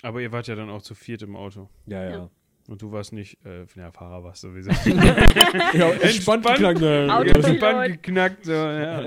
[0.02, 1.68] Aber ihr wart ja dann auch zu viert im Auto.
[1.86, 2.10] Ja, ja.
[2.10, 2.30] ja.
[2.70, 4.70] Und du warst nicht, äh, ja, Fahrer warst sowieso.
[5.72, 6.80] ja entspannt geknackt.
[6.80, 7.08] ne?
[7.10, 7.44] Autopilot.
[7.44, 9.00] Entspannt geknackt, so, ja.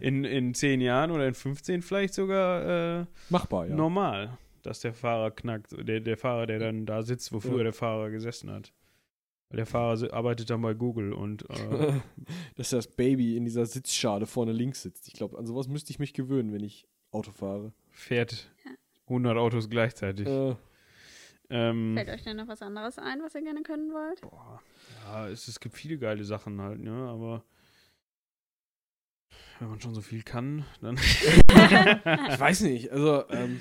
[0.00, 3.76] In, in, zehn Jahren oder in 15 vielleicht sogar äh, Machbar, ja.
[3.76, 5.68] normal, dass der Fahrer knackt.
[5.78, 7.62] Der, der Fahrer, der dann da sitzt, wo früher Ja.
[7.64, 8.72] der Fahrer gesessen hat.
[9.48, 11.92] Weil der Fahrer arbeitet dann bei Google und äh,
[12.56, 15.06] Dass das Baby in dieser Sitzschale vorne links sitzt.
[15.06, 17.72] Ich glaube, an sowas müsste ich mich gewöhnen, wenn ich Auto fahre.
[17.92, 18.72] fährt Ja.
[19.06, 20.26] 100 Autos gleichzeitig.
[20.26, 20.56] Äh,
[21.54, 24.20] Ähm, Fällt euch denn noch was anderes ein, was ihr gerne können wollt?
[24.22, 24.60] boah,
[25.04, 27.08] ja, es, es gibt viele geile Sachen halt, ne?
[27.08, 27.44] Aber
[29.60, 30.96] wenn man schon so viel kann, dann.
[30.96, 33.60] ich weiß nicht, also ähm,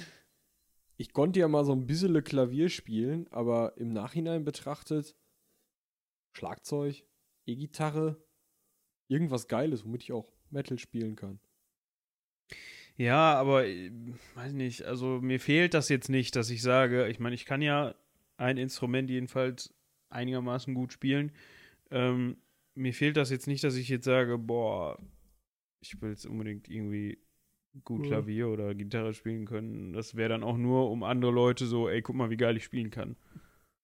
[0.98, 5.16] ich konnte ja mal so ein bisschen Klavier spielen, aber im Nachhinein betrachtet
[6.32, 7.06] Schlagzeug,
[7.46, 8.26] E-Gitarre,
[9.08, 11.40] irgendwas Geiles, womit ich auch Metal spielen kann.
[12.96, 13.92] Ja, aber äh,
[14.36, 17.62] weiß nicht, also mir fehlt das jetzt nicht, dass ich sage, ich meine, ich kann
[17.62, 17.96] ja
[18.38, 19.74] ein Instrument jedenfalls
[20.10, 21.32] einigermaßen gut spielen.
[21.90, 22.38] Ähm,
[22.76, 24.98] mir fehlt das jetzt nicht, dass ich jetzt sage, boah,
[25.80, 27.20] ich will jetzt unbedingt irgendwie
[27.84, 28.10] gut Ja.
[28.10, 29.94] Klavier oder Gitarre spielen können.
[29.94, 32.64] Das wäre dann auch nur um andere Leute so, ey, guck mal, wie geil ich
[32.64, 33.16] spielen kann.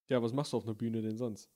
[0.08, 1.50] Ja, was machst du auf einer Bühne denn sonst?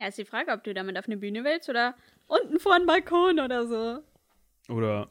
[0.00, 2.86] Ja, ist die Frage, ob du damit auf eine Bühne willst oder unten vor einen
[2.86, 4.02] Balkon oder so.
[4.72, 5.08] Oder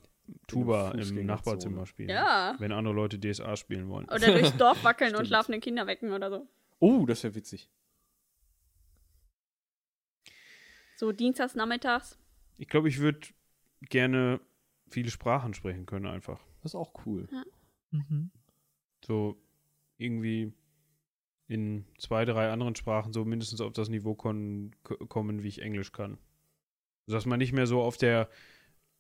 [0.48, 1.26] Tuba im.
[1.26, 2.10] Nachbarzimmer spielen.
[2.10, 2.56] Ja.
[2.60, 4.06] Wenn andere Leute DSA spielen wollen.
[4.06, 6.48] Oder durchs Dorf wackeln und schlafende Kinder wecken oder so.
[6.80, 7.70] Oh, das wäre witzig.
[10.98, 12.18] So dienstags nachmittags.
[12.58, 13.28] Ich glaube, ich würde
[13.82, 14.40] gerne
[14.90, 16.40] viele Sprachen sprechen können einfach.
[16.64, 17.28] Das ist auch cool.
[17.92, 18.32] Mhm.
[19.06, 19.38] so
[19.98, 20.52] irgendwie
[21.48, 24.74] in zwei, drei anderen Sprachen so mindestens auf das Niveau kommen,
[25.44, 26.18] wie ich Englisch kann.
[27.08, 28.30] Dass man nicht mehr so auf der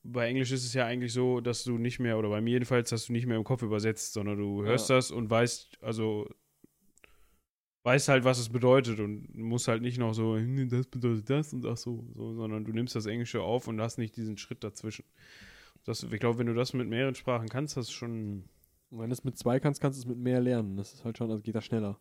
[0.07, 2.89] bei Englisch ist es ja eigentlich so, dass du nicht mehr, oder bei mir jedenfalls,
[2.89, 6.27] dass du nicht mehr im Kopf übersetzt, sondern du hörst das und weißt, also
[7.83, 11.53] weißt halt, was es bedeutet und musst halt nicht noch so, "Hm, das bedeutet das
[11.53, 14.63] und ach so, so, sondern du nimmst das Englische auf und hast nicht diesen Schritt
[14.63, 15.05] dazwischen.
[15.83, 18.45] Das, ich glaube, wenn du das mit mehreren Sprachen kannst, das ist schon
[18.89, 20.77] Und wenn du es mit zwei kannst, kannst du es mit mehr lernen.
[20.77, 21.99] Das ist halt schon, also geht das schneller.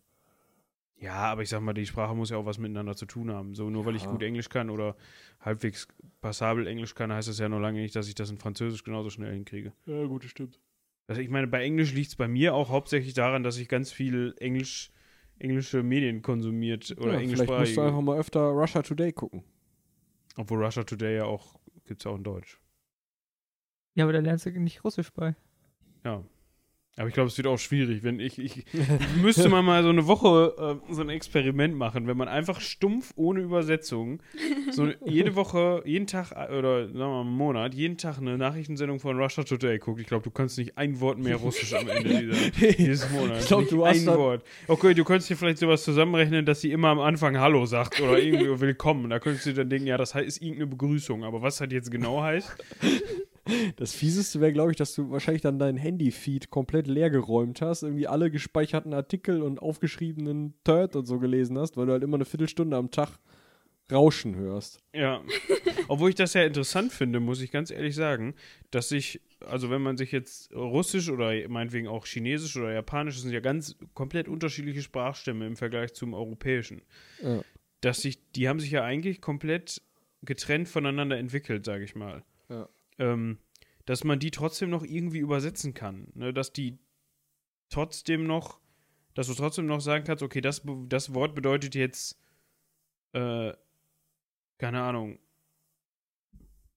[0.97, 3.53] Ja, aber ich sag mal, die Sprache muss ja auch was miteinander zu tun haben.
[3.53, 4.11] So, nur weil ich Ja.
[4.11, 4.95] gut Englisch kann oder
[5.41, 5.87] halbwegs
[6.21, 9.09] passabel Englisch kann, heißt das ja noch lange nicht, dass ich das in Französisch genauso
[9.09, 9.73] schnell hinkriege.
[9.85, 10.59] Ja, gut, das stimmt.
[11.07, 13.91] Also ich meine, bei Englisch liegt es bei mir auch hauptsächlich daran, dass ich ganz
[13.91, 14.89] viel Englisch,
[15.37, 18.01] englische Medien konsumiert oder ja, vielleicht musst du einfach englischsprachige.
[18.01, 19.43] mal öfter Russia Today gucken.
[20.37, 22.59] Obwohl Russia Today ja auch, gibt es ja auch in Deutsch.
[23.93, 25.35] Ja, aber da lernst du nicht Russisch bei.
[26.03, 26.23] Ja.
[26.97, 28.63] Aber ich glaube, es wird auch schwierig, wenn ich, ich,
[29.21, 33.11] müsste man mal so eine Woche äh, so ein Experiment machen, wenn man einfach stumpf
[33.17, 34.21] ohne Übersetzung
[34.71, 38.37] so jede Woche, jeden Tag äh, oder sagen wir mal einen Monat, jeden Tag eine
[38.37, 39.99] Nachrichtensendung von Russia Today guckt.
[39.99, 43.41] Ich glaube, du kannst nicht ein Wort mehr Russisch am Ende dieser, dieses Monats.
[43.41, 44.45] Ich glaub, Nicht du hast ein Wort.
[44.67, 48.19] Okay, du könntest dir vielleicht sowas zusammenrechnen, dass sie immer am Anfang Hallo sagt oder
[48.19, 49.09] irgendwie Willkommen.
[49.09, 51.25] Da könntest du dann denken, ja, das ist irgendeine Begrüßung.
[51.25, 52.55] Aber was das jetzt genau heißt,
[53.75, 57.83] Das Fieseste wäre, glaube ich, dass du wahrscheinlich dann dein Handy-Feed komplett leer geräumt hast,
[57.83, 62.15] irgendwie alle gespeicherten Artikel und aufgeschriebenen Turd und so gelesen hast, weil du halt immer
[62.15, 63.19] eine Viertelstunde am Tag
[63.91, 64.79] Rauschen hörst.
[64.93, 65.21] Ja.
[65.87, 68.33] Obwohl ich das ja interessant finde, muss ich ganz ehrlich sagen,
[68.71, 73.23] dass sich, also wenn man sich jetzt Russisch oder meinetwegen auch Chinesisch oder Japanisch, das
[73.23, 76.81] sind ja ganz komplett unterschiedliche Sprachstämme im Vergleich zum Europäischen.
[77.21, 77.41] Ja.
[77.81, 79.83] Dass sich, die haben sich ja eigentlich komplett
[80.23, 82.23] getrennt voneinander entwickelt, sage ich mal.
[82.97, 83.39] Ähm,
[83.85, 86.07] dass man die trotzdem noch irgendwie übersetzen kann.
[86.15, 86.33] Ne?
[86.33, 86.79] Dass die
[87.69, 88.59] trotzdem noch,
[89.13, 92.19] dass du trotzdem noch sagen kannst, okay, das, das Wort bedeutet jetzt,
[93.13, 93.53] äh,
[94.57, 95.19] keine Ahnung.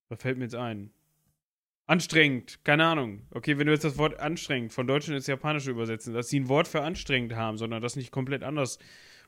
[0.08, 0.90] Was fällt mir jetzt ein?
[1.86, 3.26] Anstrengend, keine Ahnung.
[3.30, 6.48] Okay, wenn du jetzt das Wort anstrengend von Deutsch ins Japanische übersetzen, dass sie ein
[6.48, 8.78] Wort für anstrengend haben, sondern das nicht komplett anders.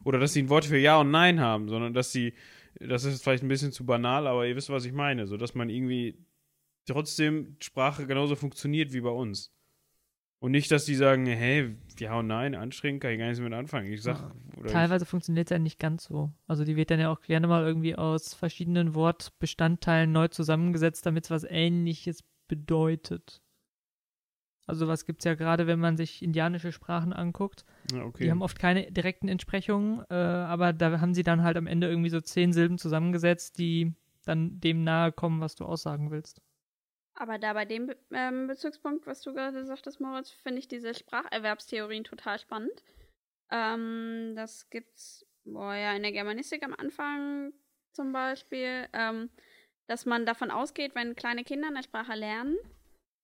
[0.04, 2.34] Oder dass sie ein Wort für Ja und Nein haben, sondern dass sie,
[2.78, 5.26] das ist vielleicht ein bisschen zu banal, aber ihr wisst, was ich meine.
[5.26, 6.18] So, dass man irgendwie
[6.86, 9.52] trotzdem Sprache genauso funktioniert wie bei uns.
[10.40, 13.52] Und nicht, dass die sagen, hey, ja und nein, anstrengend, kann ich gar nichts mit
[13.52, 13.92] anfangen.
[13.92, 16.32] Ich sag, oder Teilweise funktioniert es ja nicht ganz so.
[16.46, 21.24] Also die wird dann ja auch gerne mal irgendwie aus verschiedenen Wortbestandteilen neu zusammengesetzt, damit
[21.24, 23.42] es was Ähnliches bedeutet.
[24.66, 27.66] Also was gibt es ja gerade, wenn man sich indianische Sprachen anguckt.
[27.92, 28.24] Ja, okay.
[28.24, 31.88] Die haben oft keine direkten Entsprechungen, äh, aber da haben sie dann halt am Ende
[31.88, 33.92] irgendwie so zehn Silben zusammengesetzt, die
[34.24, 36.40] dann dem nahe kommen, was du aussagen willst.
[37.14, 42.04] Aber da bei dem ähm, Bezugspunkt, was du gerade sagtest, Moritz, finde ich diese Spracherwerbstheorien
[42.04, 42.82] total spannend.
[43.50, 47.52] Ähm, das gibt's, boah, ja, in der Germanistik am Anfang
[47.92, 49.30] zum Beispiel, ähm,
[49.86, 52.56] dass man davon ausgeht, wenn kleine Kinder eine Sprache lernen,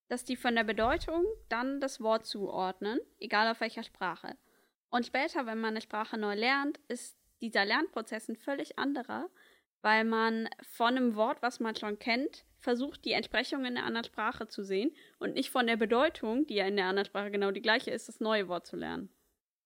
[0.08, 4.36] dass die von der Bedeutung dann das Wort zuordnen, egal auf welcher Sprache.
[4.90, 9.28] Und später, wenn man eine Sprache neu lernt, ist dieser Lernprozess ein völlig anderer,
[9.82, 14.04] weil man von einem Wort, was man schon kennt, versucht, die Entsprechung in einer anderen
[14.04, 17.52] Sprache zu sehen und nicht von der Bedeutung, die ja in der anderen Sprache genau
[17.52, 19.08] die gleiche ist, das neue Wort zu lernen.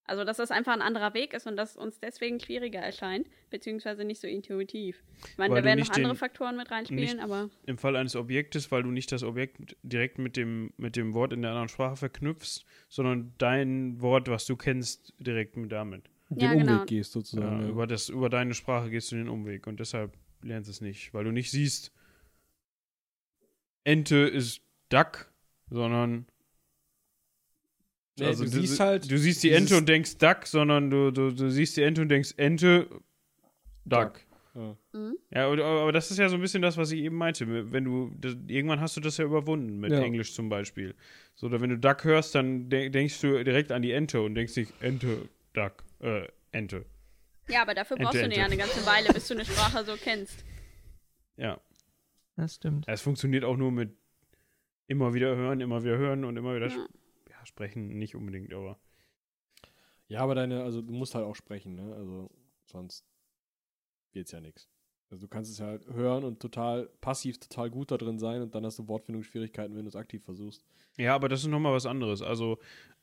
[0.05, 4.05] Also, dass das einfach ein anderer Weg ist und dass uns deswegen schwieriger erscheint, beziehungsweise
[4.05, 5.03] nicht so intuitiv.
[5.31, 7.95] Ich meine, Weil da werden noch andere den- Faktoren mit reinspielen, nicht- aber Im Fall
[7.97, 11.53] eines Objektes, weil du nicht das Objekt direkt mit dem, mit dem Wort in der
[11.53, 16.03] anderen Sprache verknüpfst, sondern dein Wort, was du kennst, direkt mit damit.
[16.29, 16.85] Den Ja, Umweg genau.
[16.87, 17.63] gehst Ja, sozusagen.
[17.63, 20.81] Ja, über, das, über deine Sprache gehst du den Umweg und deshalb lernst du es
[20.81, 21.93] nicht, weil du nicht siehst,
[23.85, 25.31] Ente ist Duck,
[25.71, 26.27] sondern
[28.19, 31.31] Nee, also du siehst halt du siehst die Ente und denkst Duck, sondern du, du,
[31.33, 32.89] du siehst die Ente und denkst Ente,
[33.87, 34.21] Duck.
[34.55, 34.77] Ja.
[34.93, 35.17] mhm.
[35.31, 37.73] Ja, aber, aber das ist ja so ein bisschen das, was ich eben meinte.
[37.73, 40.01] Wenn du, das, irgendwann hast du das ja überwunden, mit Ja.
[40.01, 40.95] Englisch zum Beispiel.
[41.35, 44.35] So, oder wenn du Duck hörst, dann de denkst du direkt an die Ente und
[44.35, 46.85] denkst nicht Ente, Duck, äh, Ente.
[47.49, 48.37] ja, aber dafür Ente, brauchst du Ente.
[48.39, 50.45] ja eine ganze Weile, bis du eine Sprache so kennst.
[51.37, 51.59] Ja.
[52.41, 52.87] Das stimmt.
[52.89, 53.97] Es funktioniert auch nur mit
[54.87, 56.73] immer wieder hören, immer wieder hören und immer wieder Ja.
[56.73, 56.91] sp-
[57.31, 58.79] ja, sprechen, nicht unbedingt, aber.
[60.09, 61.95] ja, aber deine, also du musst halt auch sprechen, ne?
[61.95, 62.31] Also
[62.65, 63.05] sonst
[64.13, 64.69] geht's ja nichts.
[65.11, 68.43] Also du kannst es ja halt hören und total passiv total gut da drin sein
[68.43, 70.65] und dann hast du Wortfindungsschwierigkeiten, wenn du es aktiv versuchst.
[70.97, 72.23] Ja, aber das ist nochmal was anderes.
[72.23, 72.59] Also,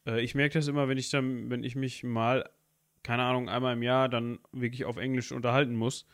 [0.06, 2.50] äh, ich merke das immer, wenn ich dann, wenn ich mich mal,
[3.04, 6.06] keine Ahnung, einmal im Jahr dann wirklich auf Englisch unterhalten muss,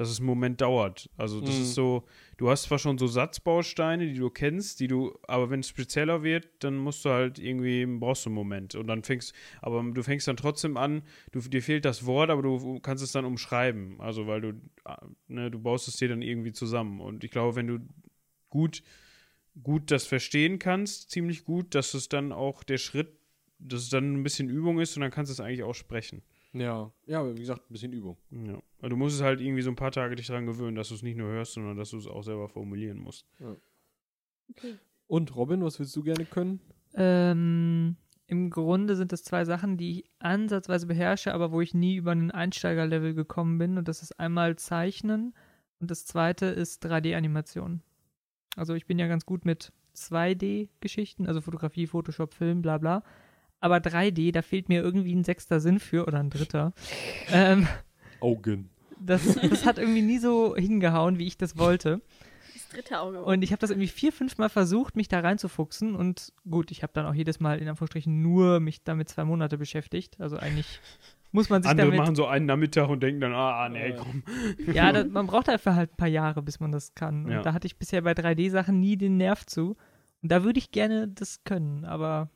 [0.00, 1.10] dass es einen Moment dauert.
[1.16, 1.62] Also, das Mhm.
[1.62, 2.04] ist so,
[2.36, 6.22] du hast zwar schon so Satzbausteine, die du kennst, die du, aber wenn es spezieller
[6.22, 8.74] wird, dann musst du halt irgendwie, brauchst du einen Moment.
[8.74, 12.42] Und dann fängst, aber du fängst dann trotzdem an, du, dir fehlt das Wort, aber
[12.42, 14.00] du kannst es dann umschreiben.
[14.00, 14.52] Also, weil du,
[14.84, 17.00] ah, ne, du baust es dir dann irgendwie zusammen.
[17.00, 17.78] Und ich glaube, wenn du
[18.50, 18.82] gut
[19.62, 23.08] gut das verstehen kannst, ziemlich gut, dass es dann auch der Schritt,
[23.58, 26.22] dass es dann ein bisschen Übung ist und dann kannst du es eigentlich auch sprechen.
[26.52, 28.16] Ja, ja, aber wie gesagt, ein bisschen Übung.
[28.30, 28.58] Ja.
[28.78, 30.94] Aber Du musst es halt irgendwie so ein paar Tage dich daran gewöhnen, dass du
[30.94, 33.26] es nicht nur hörst, sondern dass du es auch selber formulieren musst.
[34.50, 34.78] Okay.
[35.06, 36.60] Und Robin, was willst du gerne können?
[36.94, 41.96] Ähm, Im Grunde sind es zwei Sachen, die ich ansatzweise beherrsche, aber wo ich nie
[41.96, 43.78] über einen Einsteigerlevel gekommen bin.
[43.78, 45.34] Und das ist einmal Zeichnen
[45.80, 47.82] und das zweite ist 3D-Animation.
[48.56, 53.02] Also ich bin ja ganz gut mit 2D-Geschichten, also Fotografie, Photoshop, Film, bla bla.
[53.60, 56.72] Aber 3D, da fehlt mir irgendwie ein sechster Sinn für oder ein dritter.
[57.32, 57.66] ähm,
[58.20, 58.68] Augen.
[59.00, 62.00] das, das hat irgendwie nie so hingehauen, wie ich das wollte.
[62.54, 63.22] Das dritte Auge.
[63.22, 65.94] Und ich habe das irgendwie vier, fünf Mal versucht, mich da reinzufuchsen.
[65.94, 69.58] Und gut, ich habe dann auch jedes Mal in Anführungsstrichen nur mich damit zwei Monate
[69.58, 70.20] beschäftigt.
[70.20, 70.80] Also eigentlich
[71.32, 72.00] muss man sich Andere damit.
[72.00, 73.96] machen so einen Nachmittag und denken dann, ah, ah, nee, Ja.
[73.96, 74.22] komm.
[74.72, 77.24] Ja, da, man braucht dafür halt ein paar Jahre, bis man das kann.
[77.26, 77.42] Und Ja.
[77.42, 79.76] da hatte ich bisher bei 3D-Sachen nie den Nerv zu.
[80.22, 82.28] Und da würde ich gerne das können, aber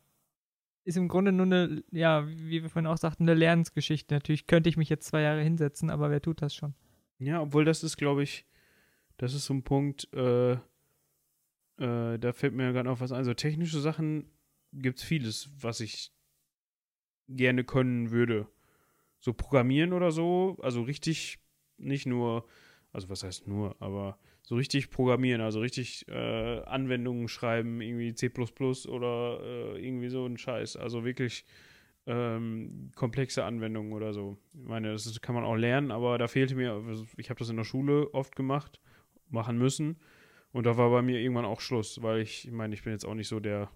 [0.85, 4.15] ist im Grunde nur eine, ja, wie wir vorhin auch sagten, eine Lernensgeschichte.
[4.15, 6.75] Natürlich könnte ich mich jetzt zwei Jahre hinsetzen, aber wer tut das schon?
[7.19, 8.47] Ja, obwohl das ist, glaube ich,
[9.17, 13.25] das ist so ein Punkt, äh, äh, da fällt mir gerade noch was ein.
[13.25, 14.27] So technische Sachen
[14.73, 16.13] gibt es vieles, was ich
[17.29, 18.49] gerne können würde.
[19.21, 21.39] So programmieren oder so, also richtig,
[21.77, 22.47] nicht nur,
[22.93, 24.19] also was heißt nur, aber
[24.53, 28.31] so richtig programmieren, also richtig äh, Anwendungen schreiben, irgendwie C
[28.87, 30.77] oder äh, irgendwie so ein Scheiß.
[30.77, 31.47] Also wirklich
[32.07, 34.37] ähm, komplexe Anwendungen oder so.
[34.53, 37.39] Ich meine, das ist, kann man auch lernen, aber da fehlte mir, also ich habe
[37.39, 38.83] das in der Schule oft gemacht,
[39.31, 39.97] machen müssen.
[40.53, 43.07] Und da war bei mir irgendwann auch Schluss, weil ich, ich meine, ich bin jetzt
[43.07, 43.71] auch nicht so der,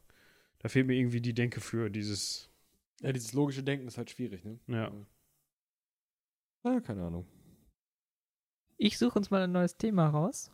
[0.59, 2.51] da fehlt mir irgendwie die Denke für dieses,
[3.01, 4.61] Ja, dieses logische Denken ist halt schwierig, ne?
[4.67, 4.93] ja.
[6.65, 7.27] Ah, keine Ahnung.
[8.79, 10.51] Ich suche uns mal ein neues Thema raus.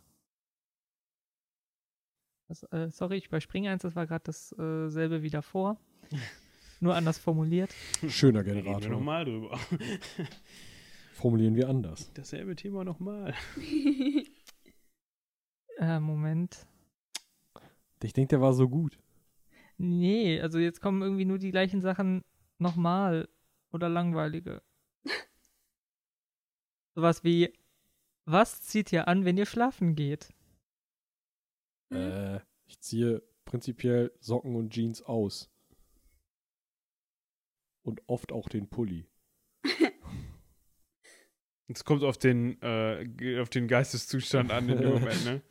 [2.47, 5.77] Das, äh, sorry, ich überspringe eins, das war gerade dasselbe wie davor.
[6.79, 7.73] Nur anders formuliert.
[8.09, 8.91] Schöner Reden wir Generator.
[8.91, 9.57] nochmal drüber.
[11.13, 12.11] Formulieren wir anders.
[12.13, 13.33] Dasselbe Thema nochmal.
[15.79, 16.67] Äh, Moment.
[18.03, 18.99] Ich denke, der war so gut.
[19.77, 22.21] Nee, also jetzt kommen irgendwie nur die gleichen Sachen
[22.59, 23.27] nochmal
[23.71, 24.61] oder langweilige.
[26.95, 27.51] Sowas wie,
[28.25, 30.29] was zieht ihr an, wenn ihr schlafen geht?
[31.95, 35.49] Äh, ich ziehe prinzipiell Socken und Jeans aus.
[37.83, 39.07] Und oft auch den Pulli.
[41.69, 45.41] Es kommt auf den, äh, auf den Geisteszustand an in dem Moment, ne?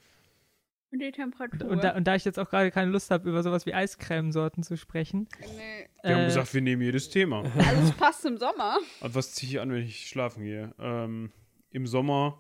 [0.93, 1.71] Und die Temperatur.
[1.71, 4.63] Und da, und da ich jetzt auch gerade keine Lust habe, über sowas wie Eiscremesorten
[4.63, 5.27] zu sprechen.
[5.41, 5.89] nee.
[6.03, 7.43] Wir haben äh, gesagt, wir nehmen jedes Thema.
[7.57, 8.79] Also es passt im Sommer.
[9.01, 10.75] Und was ziehe ich an, wenn ich schlafen gehe?
[10.79, 11.33] Ähm,
[11.71, 12.39] Im Sommer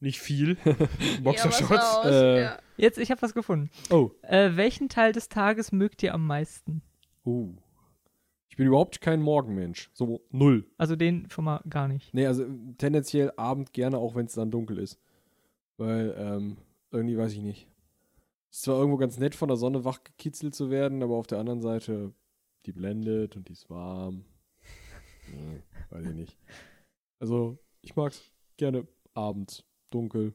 [0.00, 0.56] nicht viel.
[1.22, 2.04] Boxershorts.
[2.04, 2.58] Äh, ja.
[2.76, 3.70] Jetzt, ich habe was gefunden.
[3.90, 4.10] Oh.
[4.22, 6.82] Äh, welchen Teil des Tages mögt ihr am meisten?
[7.24, 7.54] Uh.
[8.48, 9.90] Ich bin überhaupt kein Morgenmensch.
[9.92, 10.66] So null.
[10.76, 12.12] Also den schon mal gar nicht.
[12.12, 12.46] Nee, also
[12.78, 14.98] tendenziell Abend gerne, auch wenn es dann dunkel ist.
[15.76, 16.56] Weil, ähm,
[16.90, 17.68] irgendwie weiß ich nicht.
[18.50, 21.60] Ist zwar irgendwo ganz nett, von der Sonne wachgekitzelt zu werden, aber auf der anderen
[21.60, 22.12] Seite,
[22.66, 24.24] die blendet und die ist warm.
[25.32, 26.36] Nee, weiß ich nicht.
[27.20, 30.34] Also, ich mag's gerne abends, dunkel.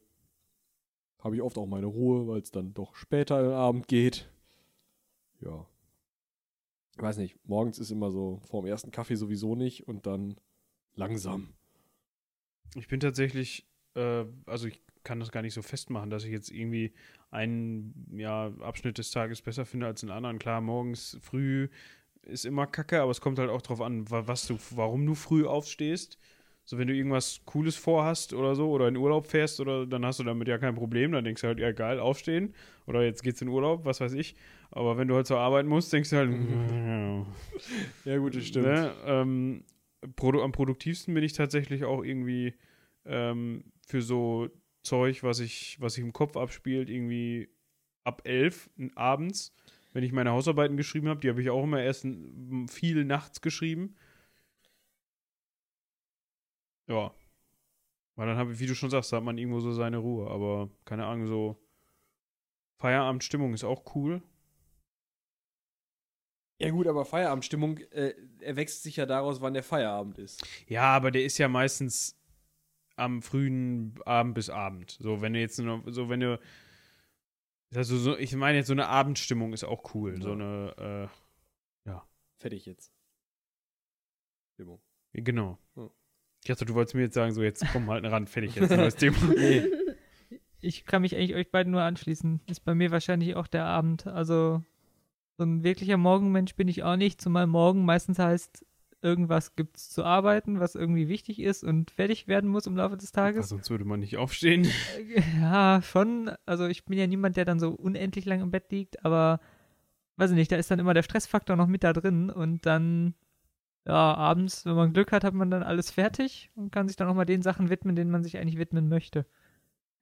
[1.19, 4.29] Habe ich oft auch meine Ruhe, weil es dann doch später im Abend geht.
[5.41, 5.65] Ja.
[6.95, 10.35] Ich weiß nicht, morgens ist immer so, vorm ersten Kaffee sowieso nicht und dann
[10.93, 11.53] langsam.
[12.75, 16.51] Ich bin tatsächlich, äh, also ich kann das gar nicht so festmachen, dass ich jetzt
[16.51, 16.93] irgendwie
[17.31, 20.39] einen ja, Abschnitt des Tages besser finde als einen anderen.
[20.39, 21.69] Klar, morgens früh
[22.21, 25.15] ist immer kacke, aber es kommt halt auch drauf an, wa- was du, warum du
[25.15, 26.17] früh aufstehst.
[26.67, 30.19] So, wenn du irgendwas Cooles vorhast oder so oder in Urlaub fährst oder dann hast
[30.19, 32.55] du damit ja kein Problem, dann denkst du halt, ja geil, aufstehen
[32.87, 34.35] oder jetzt geht's in Urlaub, was weiß ich.
[34.71, 36.31] Aber wenn du halt zur Arbeit musst, denkst du halt,
[38.05, 38.93] Ja, gut, das Ne?
[39.05, 39.63] Ähm,
[40.15, 42.55] produ am produktivsten bin ich tatsächlich auch irgendwie
[43.05, 44.49] ähm, für so
[44.81, 47.49] Zeug, was ich, was sich im Kopf abspielt, irgendwie
[48.03, 49.53] ab elf abends,
[49.93, 51.19] wenn ich meine Hausarbeiten geschrieben habe.
[51.19, 52.07] Die habe ich auch immer erst
[52.69, 53.95] viel nachts geschrieben.
[56.87, 57.13] Ja.
[58.15, 60.29] Weil dann habe ich, wie du schon sagst, da hat man irgendwo so seine Ruhe.
[60.29, 61.57] Aber keine Ahnung, so
[62.79, 64.21] Feierabendstimmung ist auch cool.
[66.61, 70.45] Ja gut, aber Feierabendstimmung äh, erwächst sich ja daraus, wann der Feierabend ist.
[70.67, 72.17] Ja, aber der ist ja meistens
[72.95, 74.97] am frühen Abend bis Abend.
[75.01, 76.39] So, wenn du jetzt nur, so, wenn du,
[77.73, 80.21] also so, ich meine jetzt so eine Abendstimmung ist auch cool.
[80.21, 80.33] So Ja.
[80.33, 81.09] eine,
[82.37, 82.93] Fertig jetzt.
[84.53, 84.81] Stimmung.
[85.13, 85.57] äh, genau.
[85.75, 85.89] Ja.
[86.45, 88.95] Ich dachte, du wolltest mir jetzt sagen, so jetzt komm halt ran, fertig jetzt, neues
[88.95, 89.17] Thema.
[89.35, 89.63] Nee.
[90.61, 92.39] Ich kann mich eigentlich euch beiden nur anschließen.
[92.45, 94.05] Ist bei mir wahrscheinlich auch der Abend.
[94.05, 94.63] Also
[95.37, 98.63] so ein wirklicher Morgenmensch bin ich auch nicht, zumal morgen meistens heißt,
[99.01, 103.11] irgendwas gibt's zu arbeiten, was irgendwie wichtig ist und fertig werden muss im Laufe des
[103.11, 103.49] Tages.
[103.49, 104.67] sonst würde man nicht aufstehen.
[105.41, 106.29] Ja, schon.
[106.45, 109.39] Also ich bin ja niemand, der dann so unendlich lang im Bett liegt, aber
[110.17, 113.15] weiß ich nicht, da ist dann immer der Stressfaktor noch mit da drin und dann,
[113.85, 117.07] ja, abends, wenn man Glück hat, hat man dann alles fertig und kann sich dann
[117.07, 119.25] auch mal den Sachen widmen, denen man sich eigentlich widmen möchte.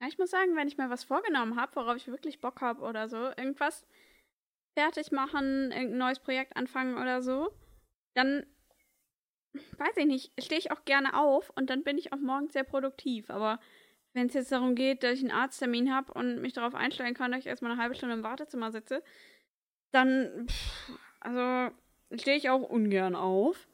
[0.02, 2.82] Ja, ich muss sagen, wenn ich mir was vorgenommen habe, worauf ich wirklich Bock habe
[2.82, 3.86] oder so, irgendwas
[4.74, 7.52] fertig machen, irgendein neues Projekt anfangen oder so,
[8.14, 8.46] dann
[9.54, 12.64] weiß ich nicht, stehe ich auch gerne auf und dann bin ich auch morgens sehr
[12.64, 13.30] produktiv.
[13.30, 13.60] Aber
[14.14, 17.32] wenn es jetzt darum geht, dass ich einen Arzttermin habe und mich darauf einstellen kann,
[17.32, 19.04] dass ich erstmal eine halbe Stunde im Wartezimmer sitze,
[19.92, 21.76] dann, pff, also
[22.16, 23.68] stehe ich auch ungern auf.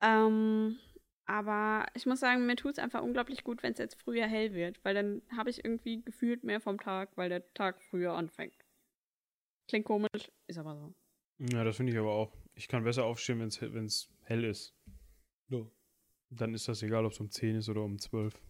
[0.00, 0.78] Ähm,
[1.26, 4.54] aber ich muss sagen, mir tut es einfach unglaublich gut, wenn es jetzt früher hell
[4.54, 8.64] wird, weil dann habe ich irgendwie gefühlt mehr vom Tag, weil der Tag früher anfängt.
[9.68, 10.94] Klingt komisch, ist aber so.
[11.38, 12.32] Ja, das finde ich aber auch.
[12.54, 14.74] Ich kann besser aufstehen, wenn es hell ist.
[15.48, 15.66] Ja.
[16.30, 18.40] Dann ist das egal, ob es um 10 ist oder um 12.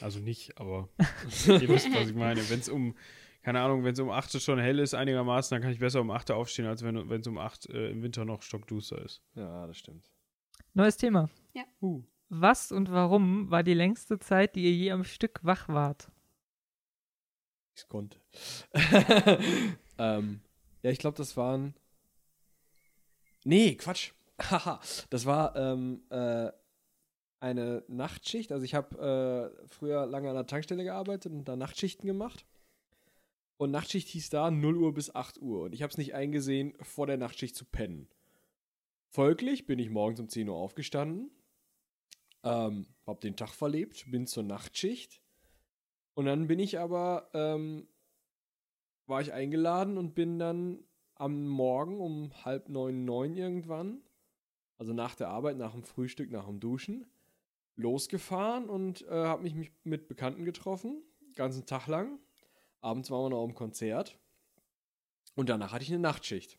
[0.00, 0.88] Also nicht, aber
[1.46, 2.48] ihr wisst, was ich meine.
[2.48, 2.96] Wenn es um,
[3.42, 6.10] keine Ahnung, wenn es um 8 schon hell ist einigermaßen, dann kann ich besser um
[6.10, 9.22] 8 aufstehen, als wenn es um 8 äh, im Winter noch stockduster ist.
[9.34, 10.10] Ja, das stimmt.
[10.74, 11.28] Neues Thema.
[11.80, 12.02] Uh.
[12.28, 16.10] Was und warum war die längste Zeit, die ihr je am Stück wach wart?
[17.76, 18.18] Ich konnte.
[19.98, 20.40] ähm,
[20.82, 21.74] ja, ich glaube, das waren.
[23.44, 24.12] Nee, Quatsch.
[24.40, 24.80] Haha.
[25.10, 26.50] das war ähm, äh,
[27.40, 28.52] eine Nachtschicht.
[28.52, 32.46] Also ich habe äh, früher lange an der Tankstelle gearbeitet und da Nachtschichten gemacht.
[33.62, 35.62] Und Nachtschicht hieß da 0 Uhr bis 8 Uhr.
[35.62, 38.08] Und ich habe es nicht eingesehen, vor der Nachtschicht zu pennen.
[39.06, 41.30] Folglich bin ich morgens um 10 Uhr aufgestanden,
[42.42, 45.22] ähm, hab den Tag verlebt, bin zur Nachtschicht.
[46.14, 47.86] Und dann bin ich aber, ähm,
[49.06, 50.82] war ich eingeladen und bin dann
[51.14, 54.02] am Morgen um halb neun, neun irgendwann,
[54.76, 57.06] also nach der Arbeit, nach dem Frühstück, nach dem Duschen,
[57.76, 61.00] losgefahren und äh, habe mich mit Bekannten getroffen,
[61.36, 62.18] ganzen Tag lang.
[62.82, 64.18] Abends waren wir noch am Konzert.
[65.34, 66.58] Und danach hatte ich eine Nachtschicht.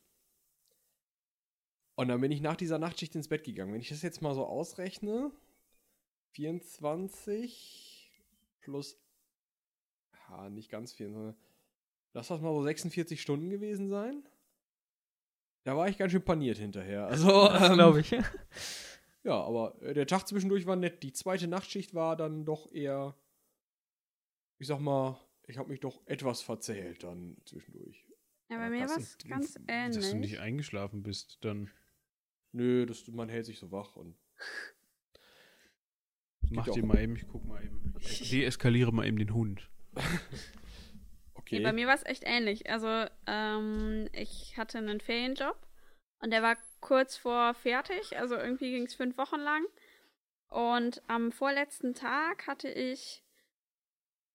[1.96, 3.74] Und dann bin ich nach dieser Nachtschicht ins Bett gegangen.
[3.74, 5.32] Wenn ich das jetzt mal so ausrechne,
[6.32, 8.12] 24
[8.62, 8.98] plus,
[10.28, 11.40] ja, nicht ganz 24,
[12.14, 14.28] lass das mal so 46 Stunden gewesen sein.
[15.66, 17.06] Da war ich ganz schön paniert hinterher.
[17.06, 18.16] Also, ähm, glaube ich.
[19.26, 21.02] Ja, aber äh, der Tag zwischendurch war nett.
[21.02, 23.16] Die zweite Nachtschicht war dann doch eher,
[24.60, 25.18] ich sag mal,
[25.54, 28.06] ich habe mich doch etwas verzählt dann zwischendurch.
[28.50, 30.40] Ja, bei mir war es ganz Dass du nicht ähnlich.
[30.40, 31.70] eingeschlafen bist, dann
[32.54, 34.16] Nö, das, man hält sich so wach und
[36.50, 37.96] mach dir mal eben, ich guck mal eben.
[38.00, 39.70] Ich deeskaliere mal eben den Hund.
[41.34, 41.58] okay.
[41.58, 42.70] Nee, bei mir war es echt ähnlich.
[42.70, 45.58] Also, ähm, ich hatte einen Ferienjob
[46.20, 48.18] und der war kurz vor fertig.
[48.18, 49.66] Also irgendwie ging es fünf Wochen lang.
[50.50, 53.23] Und am vorletzten Tag hatte ich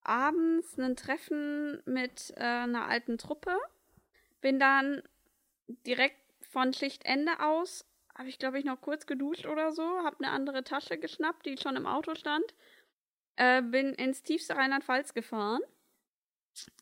[0.09, 3.57] abends ein Treffen mit äh, einer alten Truppe.
[4.41, 5.03] Bin dann
[5.87, 7.85] direkt von Schichtende aus,
[8.17, 11.59] habe ich glaube ich noch kurz geduscht oder so, habe eine andere Tasche geschnappt, die
[11.59, 12.55] schon im Auto stand.
[13.37, 15.61] Äh, bin ins tiefste Rheinland-Pfalz gefahren.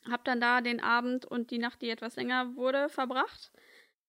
[0.09, 3.51] Hab dann da den Abend und die Nacht, die etwas länger wurde, verbracht.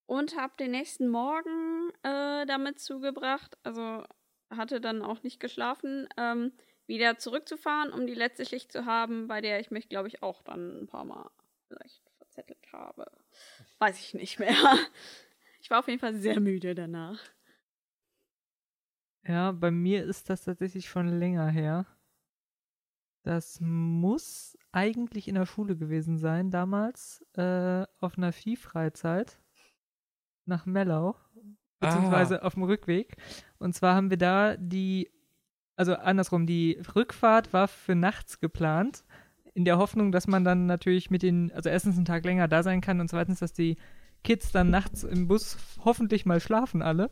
[0.06, 4.04] Und hab den nächsten Morgen äh, damit zugebracht, also
[4.48, 6.52] hatte dann auch nicht geschlafen, ähm,
[6.88, 10.42] wieder zurückzufahren, um die letzte Schicht zu haben, bei der ich mich, glaube ich, auch
[10.42, 11.30] dann ein paar Mal
[11.68, 13.06] vielleicht verzettelt habe.
[13.78, 14.54] Weiß ich nicht mehr.
[15.60, 17.18] Ich war auf jeden Fall sehr müde danach.
[19.26, 21.84] Ja, bei mir ist das tatsächlich schon länger her.
[23.24, 29.38] Das muss eigentlich in der Schule gewesen sein, damals, äh, auf einer Viehfreizeit
[30.46, 31.16] nach Mellau,
[31.80, 33.16] beziehungsweise auf dem Rückweg.
[33.58, 35.10] Und zwar haben wir da die,
[35.78, 39.04] also andersrum, die Rückfahrt war für nachts geplant,
[39.54, 42.64] in der Hoffnung, dass man dann natürlich mit den, also erstens einen Tag länger da
[42.64, 43.76] sein kann und zweitens, dass die
[44.24, 47.10] Kids dann nachts im Bus hoffentlich mal schlafen alle.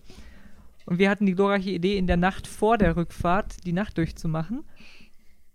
[0.84, 4.64] Und wir hatten die glorreiche Idee, in der Nacht vor der Rückfahrt die Nacht durchzumachen.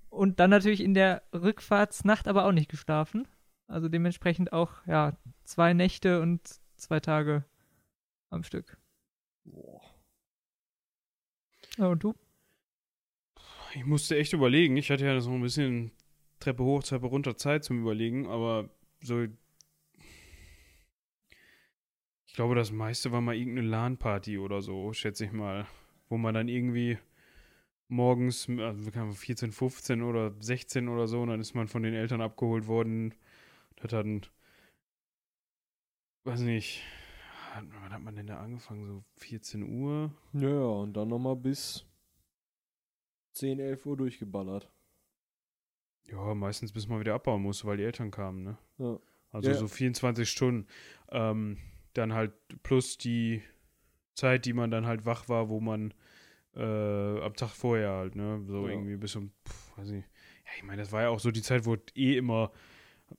[0.09, 3.28] Und dann natürlich in der Rückfahrtsnacht aber auch nicht geschlafen.
[3.68, 6.41] Also dementsprechend auch, ja, zwei Nächte und
[6.78, 7.43] zwei Tage
[8.30, 8.78] am Stück.
[9.43, 9.82] Boah.
[11.78, 12.14] Ja, und du?
[13.74, 14.78] Ich musste echt überlegen.
[14.78, 15.92] Ich hatte ja so ein bisschen
[16.40, 18.70] Treppe hoch, Treppe runter Zeit zum Überlegen, aber
[19.02, 19.26] so.
[22.26, 25.68] Ich glaube, das meiste war mal irgendeine LAN-Party oder so, schätze ich mal.
[26.10, 26.98] Wo man dann irgendwie
[27.88, 31.84] morgens, also wir kamen 14, 15 oder 16 oder so, und dann ist man von
[31.84, 33.14] den Eltern abgeholt worden.
[33.82, 34.22] Hat dann,
[36.24, 36.84] weiß nicht,
[37.54, 38.86] wann hat man denn da angefangen?
[38.86, 40.14] So 14 Uhr?
[40.34, 41.86] Ja, und dann nochmal bis
[43.34, 44.70] 10, 11 Uhr durchgeballert.
[46.10, 48.58] Ja, meistens bis man wieder abbauen musste, weil die Eltern kamen, ne?
[48.78, 49.00] Ja.
[49.32, 49.56] Also Ja.
[49.58, 50.68] so 24 Stunden.
[51.10, 51.58] Ähm,
[51.94, 53.42] dann halt plus die
[54.14, 55.94] Zeit, die man dann halt wach war, wo man
[56.56, 58.44] äh, am Tag vorher halt, ne?
[58.48, 58.74] So Ja.
[58.74, 60.08] irgendwie bis um, pff, weiß nicht.
[60.46, 62.52] Ja, ich meine, das war ja auch so die Zeit, wo eh immer,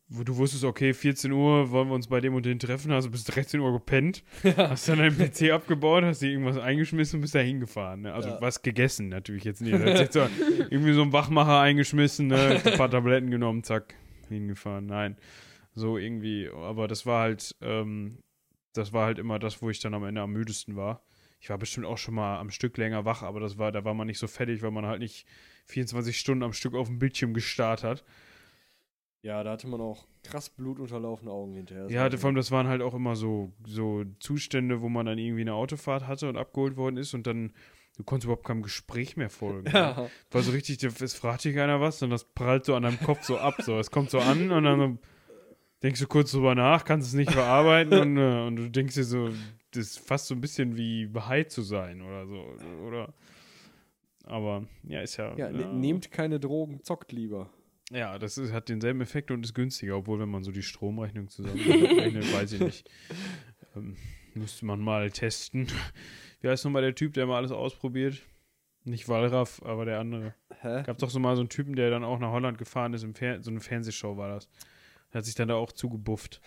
[0.09, 3.05] wo du wusstest, okay, 14 Uhr wollen wir uns bei dem und den treffen, hast
[3.07, 4.23] du bis 13 Uhr gepennt,
[4.57, 8.15] hast dann deinen PC abgebaut, hast dir irgendwas eingeschmissen und bist da hingefahren, ne?
[8.15, 8.41] Also Ja.
[8.41, 9.79] was gegessen natürlich jetzt nicht.
[9.79, 10.27] Jetzt so
[10.71, 12.61] irgendwie so ein Wachmacher eingeschmissen, ne?
[12.65, 13.95] ein paar Tabletten genommen, zack,
[14.29, 14.87] hingefahren.
[14.87, 15.17] Nein.
[15.75, 18.19] So irgendwie, aber das war halt, ähm,
[18.75, 21.03] das war halt immer das, wo ich dann am Ende am müdesten war.
[21.41, 23.95] Ich war bestimmt auch schon mal am Stück länger wach, aber das war, da war
[23.95, 25.27] man nicht so fertig, weil man halt nicht
[25.67, 28.05] 24 Stunden am Stück auf dem Bildschirm gestarrt hat.
[29.23, 31.85] Ja, da hatte man auch krass blutunterlaufene Augen hinterher.
[31.85, 35.19] Das Ja, vor allem, das waren halt auch immer so, so Zustände, wo man dann
[35.19, 37.53] irgendwie eine Autofahrt hatte und abgeholt worden ist und dann,
[37.97, 39.71] du konntest überhaupt keinem Gespräch mehr folgen.
[39.71, 39.79] ne?
[39.79, 40.11] Ja.
[40.33, 43.23] War so richtig, es fragt dich keiner was und das prallt so an deinem Kopf
[43.23, 43.55] so ab.
[43.63, 43.79] So.
[43.79, 44.99] Es kommt so an und dann
[45.85, 49.05] denkst du kurz drüber nach, kannst es nicht verarbeiten und, äh, und du denkst dir
[49.05, 49.29] so,
[49.71, 52.45] das ist fast so ein bisschen wie Bahai zu sein oder so.
[52.87, 53.15] Oder?
[54.25, 55.37] Aber ja, ist ja.
[55.37, 57.51] Ja, ne, nehmt keine Drogen, zockt lieber.
[57.93, 61.29] Ja, das ist, hat denselben Effekt und ist günstiger, obwohl, wenn man so die Stromrechnung
[61.29, 62.91] zusammenrechnet, weiß ich nicht.
[63.77, 63.97] Ähm,
[64.35, 65.67] müsste man mal testen.
[66.41, 68.23] Wie heißt nochmal der Typ, der mal alles ausprobiert?
[68.85, 70.35] Nicht Wallraff, aber der andere.
[70.61, 70.83] Hä?
[70.85, 73.15] Gab doch so mal so einen Typen, der dann auch nach Holland gefahren ist, im
[73.15, 74.49] Fer so eine Fernsehshow war das.
[75.13, 76.41] Der hat sich dann da auch zugebufft.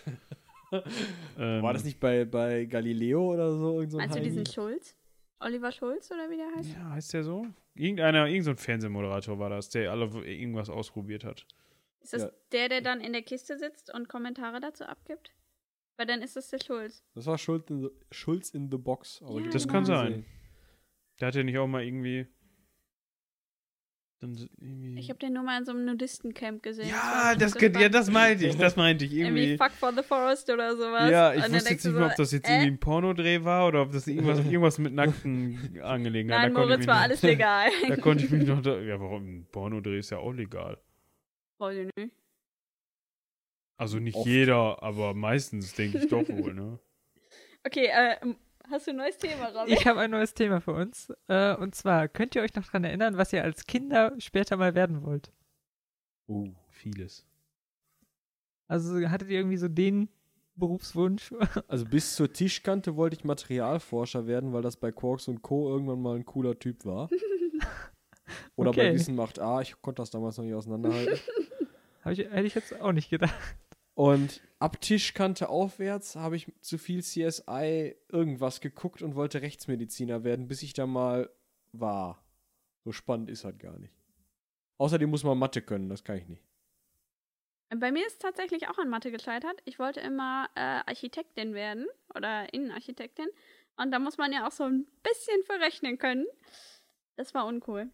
[1.37, 3.87] ähm, War das nicht bei, bei Galileo oder so?
[3.87, 4.95] So ein Meinst du diesen Schulz?
[5.39, 6.73] Oliver Schulz oder wie der heißt?
[6.73, 7.47] Ja, heißt der so?
[7.73, 11.45] Irgendeiner, irgendein so ein Fernsehmoderator war das, der alle irgendwas ausprobiert hat.
[12.01, 12.31] Ist das Ja.
[12.51, 15.33] der, der dann in der Kiste sitzt und Kommentare dazu abgibt?
[15.97, 17.03] Weil dann ist das der Schulz.
[17.13, 19.21] Das war Schulz in the, Schulz in the Box.
[19.21, 19.73] Aber Ja, Das genau.
[19.73, 20.25] kann sein.
[21.19, 22.27] Der hat ja nicht auch mal irgendwie.
[24.97, 26.89] Ich habe den nur mal in so einem Nudistencamp gesehen.
[26.89, 29.57] ja, das, könnte- ja, das meinte ich, das meinte ich Irgendwie irgendwie.
[29.63, 31.09] Fuck for the Forest oder sowas.
[31.11, 32.53] Ja, ich wusste jetzt nicht mehr, so, ob das jetzt äh?
[32.53, 36.53] irgendwie ein Pornodreh war oder ob das irgendwas, irgendwas mit nackten Angelegenheiten.
[36.53, 37.69] Nein, da Moritz war noch- alles legal.
[37.87, 38.61] Da konnte ich mich noch.
[38.63, 39.25] Da, ja, warum?
[39.25, 40.77] Ein Pornodreh ist ja auch legal.
[41.59, 42.13] Weiß ich nicht.
[43.77, 44.25] Also nicht Oft.
[44.27, 46.79] jeder, aber meistens denke ich doch wohl, ne?
[47.65, 48.15] Okay, äh,
[48.69, 49.73] hast du ein neues Thema, Robin?
[49.73, 51.11] Ich habe ein neues Thema für uns.
[51.27, 54.75] Äh, und zwar, könnt ihr euch noch daran erinnern, was ihr als Kinder später mal
[54.75, 55.31] werden wollt?
[56.27, 57.25] Oh, vieles.
[58.67, 60.09] Also hattet ihr irgendwie so den
[60.55, 61.33] Berufswunsch?
[61.67, 65.69] Also bis zur Tischkante wollte ich Materialforscher werden, weil das bei Quarks und Co.
[65.69, 67.09] irgendwann mal ein cooler Typ war.
[68.55, 68.93] Oder bei Okay.
[68.93, 71.19] Wissen macht A, ich konnte das damals noch nicht auseinanderhalten.
[72.03, 73.33] Hab ich, hätte ich jetzt auch nicht gedacht.
[73.95, 80.47] Und ab Tischkante aufwärts habe ich zu viel CSI irgendwas geguckt und wollte Rechtsmediziner werden,
[80.47, 81.29] bis ich da mal
[81.71, 82.25] war.
[82.83, 83.93] So spannend ist halt gar nicht.
[84.79, 86.43] Außerdem muss man Mathe können, das kann ich nicht.
[87.77, 89.61] Bei mir ist tatsächlich auch an Mathe gescheitert.
[89.65, 91.85] Ich wollte immer äh, Architektin werden
[92.15, 93.27] oder Innenarchitektin.
[93.77, 96.25] Und da muss man ja auch so ein bisschen verrechnen können.
[97.17, 97.91] Das war uncool.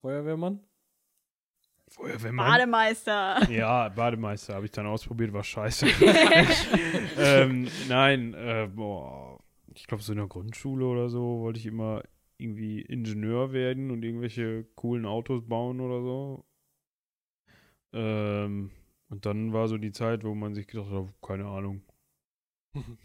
[0.00, 0.66] Feuerwehrmann?
[1.96, 2.46] Feuerwehrmann.
[2.46, 3.50] Bademeister.
[3.50, 5.86] Ja, Bademeister habe ich dann ausprobiert, war scheiße.
[7.18, 9.40] ähm, nein, äh, boah,
[9.74, 12.02] ich glaube, so in der Grundschule oder so wollte ich immer
[12.38, 16.44] irgendwie Ingenieur werden und irgendwelche coolen Autos bauen oder so.
[17.94, 18.70] Ähm,
[19.08, 21.82] und dann war so die Zeit, wo man sich gedacht hat, keine Ahnung.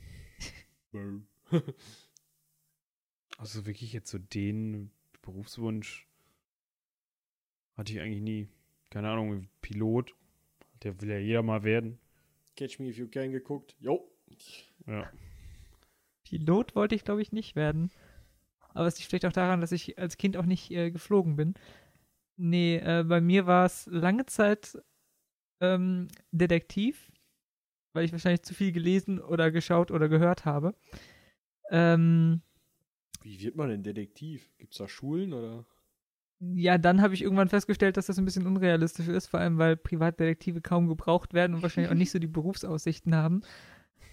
[3.38, 4.92] Also wirklich jetzt so den
[5.24, 6.08] Berufswunsch
[7.76, 8.48] hatte ich eigentlich nie.
[8.92, 10.14] Keine Ahnung, Pilot.
[10.84, 11.98] Der will ja jeder mal werden.
[12.56, 13.76] Catch me if you can geguckt.
[13.80, 14.12] Jo.
[14.86, 15.10] Ja.
[16.24, 17.90] Pilot wollte ich, glaube ich, nicht werden.
[18.74, 21.54] Aber es liegt vielleicht auch daran, dass ich als Kind auch nicht äh, geflogen bin.
[22.36, 24.78] Nee, äh, bei mir war es lange Zeit
[25.62, 27.12] ähm, Detektiv,
[27.94, 30.76] weil ich wahrscheinlich zu viel gelesen oder geschaut oder gehört habe.
[31.70, 32.42] Ähm,
[33.22, 34.52] Wie wird man denn Detektiv?
[34.58, 35.66] Gibt's da Schulen oder?
[36.42, 39.78] Ja, dann habe ich irgendwann festgestellt, dass das ein bisschen unrealistisch ist, vor allem weil
[39.78, 43.44] Privatdetektive kaum gebraucht werden und wahrscheinlich auch nicht so die Berufsaussichten haben.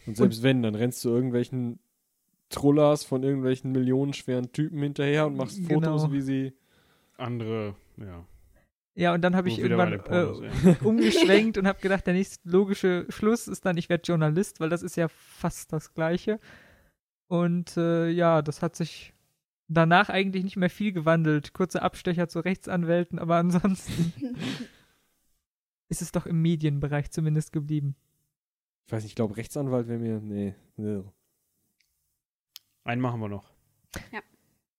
[0.07, 1.79] Und selbst wenn, dann rennst du irgendwelchen
[2.51, 5.75] Trullers von irgendwelchen millionenschweren Typen hinterher und machst Genau.
[5.75, 6.53] Fotos, wie sie.
[7.17, 8.25] Andere, ja.
[8.95, 13.07] Ja, und dann habe ich irgendwann Pornos, äh, umgeschwenkt und habe gedacht, der nächste logische
[13.09, 16.41] Schluss ist dann, ich werde Journalist, weil das ist ja fast das Gleiche.
[17.29, 19.15] Und äh, ja, das hat sich
[19.69, 21.53] danach eigentlich nicht mehr viel gewandelt.
[21.53, 24.13] Kurze Abstecher zu Rechtsanwälten, aber ansonsten
[25.89, 27.97] ist es doch im Medienbereich zumindest geblieben.
[28.87, 30.21] Ich weiß nicht, ich glaube, Rechtsanwalt wäre mir.
[30.21, 30.55] Nee.
[30.77, 31.03] nee.
[32.85, 33.53] Einen machen wir noch.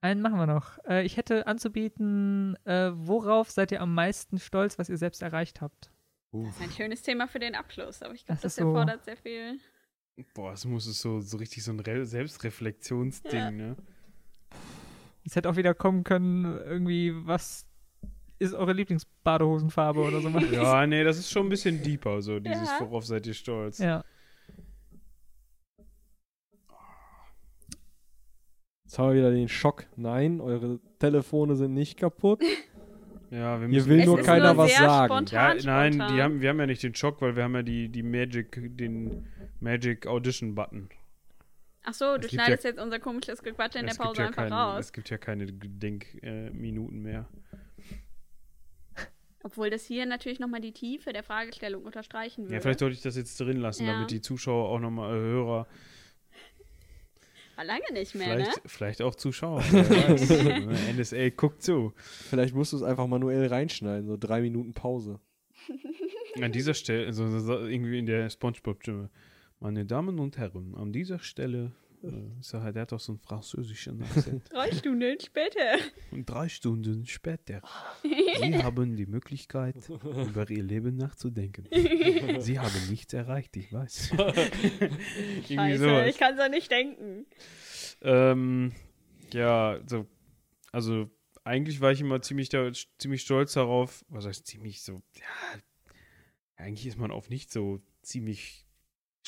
[0.02, 0.78] Einen machen wir noch.
[0.88, 5.62] Äh, ich hätte anzubieten, äh, worauf seid ihr am meisten stolz, was ihr selbst erreicht
[5.62, 5.92] habt?
[6.32, 8.70] Das ist ein schönes Thema für den Abschluss, aber ich glaube, Das das, ist so-
[8.70, 9.60] erfordert sehr viel.
[10.34, 13.52] Boah, es muss es so, so richtig so ein Re Selbstreflexionsding, Ja.
[13.52, 13.78] ne?
[15.30, 17.64] Es hätte auch wieder kommen können, irgendwie, was
[18.40, 20.30] ist eure Lieblingsbadehosenfarbe oder so.
[20.30, 22.80] Ja, nee, das ist schon ein bisschen deeper, so dieses, Ja.
[22.80, 23.78] worauf seid ihr stolz?
[23.78, 24.04] ja.
[28.86, 29.86] Jetzt haben wir wieder den Schock.
[29.98, 32.42] Nein, eure Telefone sind nicht kaputt.
[33.32, 35.14] Ja, wir Hier müssen will Es nur keiner was sehr sagen.
[35.28, 36.16] Spontan, Ja, nein, spontan.
[36.16, 38.76] die haben, wir haben ja nicht den Schock, weil wir haben ja die, die Magic,
[38.76, 39.28] den
[39.60, 40.90] Magic Audition Button.
[41.84, 44.80] Ach so, du schneidest jetzt unser komisches Gequatsche in der Pause ja einfach keine, raus.
[44.86, 47.28] Es gibt ja keine Gedenkminuten äh, Minuten mehr.
[49.44, 52.56] Obwohl das hier natürlich nochmal die Tiefe der Fragestellung unterstreichen würde.
[52.56, 53.94] Ja, vielleicht sollte ich das jetzt drin lassen, Ja.
[53.94, 55.68] damit die Zuschauer auch nochmal, äh, Hörer,
[57.56, 58.62] War lange nicht mehr, vielleicht, ne?
[58.66, 59.64] vielleicht auch Zuschauer.
[59.72, 60.30] wer weiß.
[60.98, 61.94] NSA guckt zu.
[61.96, 65.20] Vielleicht musst du es einfach manuell reinschneiden, so drei Minuten Pause.
[66.42, 69.10] An dieser Stelle, also so irgendwie in der Spongebob-Stimme.
[69.60, 72.08] Meine Damen und Herren, an dieser Stelle, äh,
[72.54, 74.44] halt- der hat doch so einen französischen Akzent.
[74.54, 75.78] Drei Stunden später.
[76.12, 77.62] Und drei Stunden später,
[78.40, 81.68] Sie haben die Möglichkeit, über Ihr Leben nachzudenken.
[82.40, 84.12] Sie haben nichts erreicht, ich weiß.
[85.48, 87.26] Scheiße, ich kann so nicht denken.
[88.02, 88.72] Ähm,
[89.34, 90.08] ja, so,
[90.72, 91.10] also
[91.44, 95.60] eigentlich war ich immer ziemlich, da, ziemlich stolz darauf, was heißt ziemlich so, ja,
[96.56, 98.66] eigentlich ist man auf nicht so ziemlich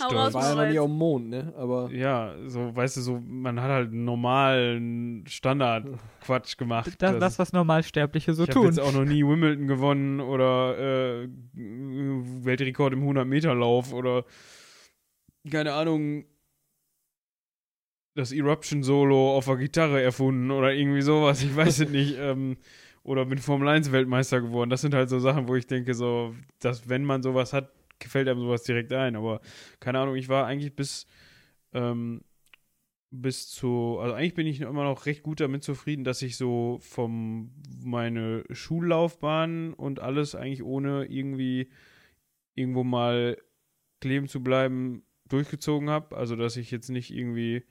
[0.09, 1.53] Raus, War ja noch nie auf dem Mond, ne?
[1.57, 6.93] Aber Ja, so, weißt du, so, man hat halt einen normalen Standard-Quatsch gemacht.
[6.99, 8.65] Das, das, was Normalsterbliche so ich habe tun.
[8.67, 14.25] jetzt auch noch nie Wimbledon gewonnen oder äh, Weltrekord im 100-Meter-Lauf oder
[15.49, 16.25] keine Ahnung,
[18.15, 22.17] das Eruption-Solo auf der Gitarre erfunden oder irgendwie sowas, ich weiß es nicht.
[22.21, 22.57] Ähm,
[23.03, 24.69] oder bin Formel 1 Weltmeister geworden.
[24.69, 27.71] Das sind halt so Sachen, wo ich denke, so, dass wenn man sowas hat,
[28.01, 29.15] gefällt einem sowas direkt ein.
[29.15, 29.41] Aber
[29.79, 31.05] keine Ahnung, ich war eigentlich bis,
[31.73, 32.21] ähm,
[33.11, 36.79] bis zu, also eigentlich bin ich immer noch recht gut damit zufrieden, dass ich so
[36.81, 37.51] vom
[37.83, 41.69] meine Schullaufbahn und alles eigentlich ohne irgendwie
[42.55, 43.37] irgendwo mal
[43.99, 46.15] kleben zu bleiben durchgezogen habe.
[46.17, 47.63] Also dass ich jetzt nicht irgendwie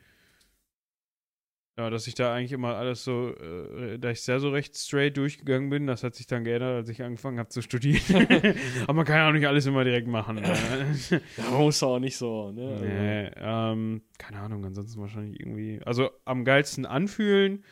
[1.80, 5.16] ja, dass ich da eigentlich immer alles so, äh, da ich sehr so recht straight
[5.16, 8.02] durchgegangen bin, das hat sich dann geändert, als ich angefangen habe zu studieren.
[8.82, 10.36] Aber man kann ja auch nicht alles immer direkt machen.
[10.36, 10.42] Ne?
[11.36, 12.78] Da muss auch nicht so, ne?
[12.82, 15.80] nee, ähm, keine Ahnung, ansonsten wahrscheinlich irgendwie.
[15.86, 17.64] Also am geilsten anfühlen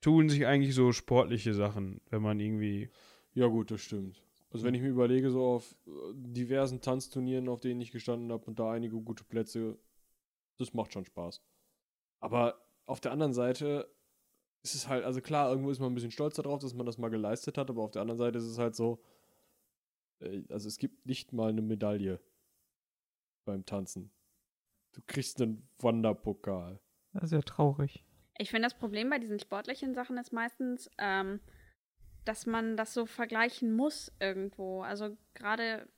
[0.00, 2.88] tun sich eigentlich so sportliche Sachen, wenn man irgendwie.
[3.34, 4.22] Ja, gut, das stimmt.
[4.52, 8.44] Also, wenn ich mir überlege, so auf äh, diversen Tanzturnieren, auf denen ich gestanden habe
[8.46, 9.76] und da einige gute Plätze,
[10.58, 11.42] das macht schon Spaß.
[12.20, 13.90] Aber auf der anderen Seite
[14.62, 16.98] ist es halt, also klar, irgendwo ist man ein bisschen stolz darauf, dass man das
[16.98, 19.02] mal geleistet hat, aber auf der anderen Seite ist es halt so,
[20.20, 22.20] äh, also es gibt nicht mal eine Medaille
[23.44, 24.12] beim Tanzen.
[24.92, 26.80] Du kriegst einen Wanderpokal.
[27.12, 28.04] Das ist ja traurig.
[28.38, 31.40] Ich finde, das Problem bei diesen sportlichen Sachen ist meistens, ähm,
[32.24, 34.82] dass man das so vergleichen muss irgendwo.
[34.82, 35.88] Also gerade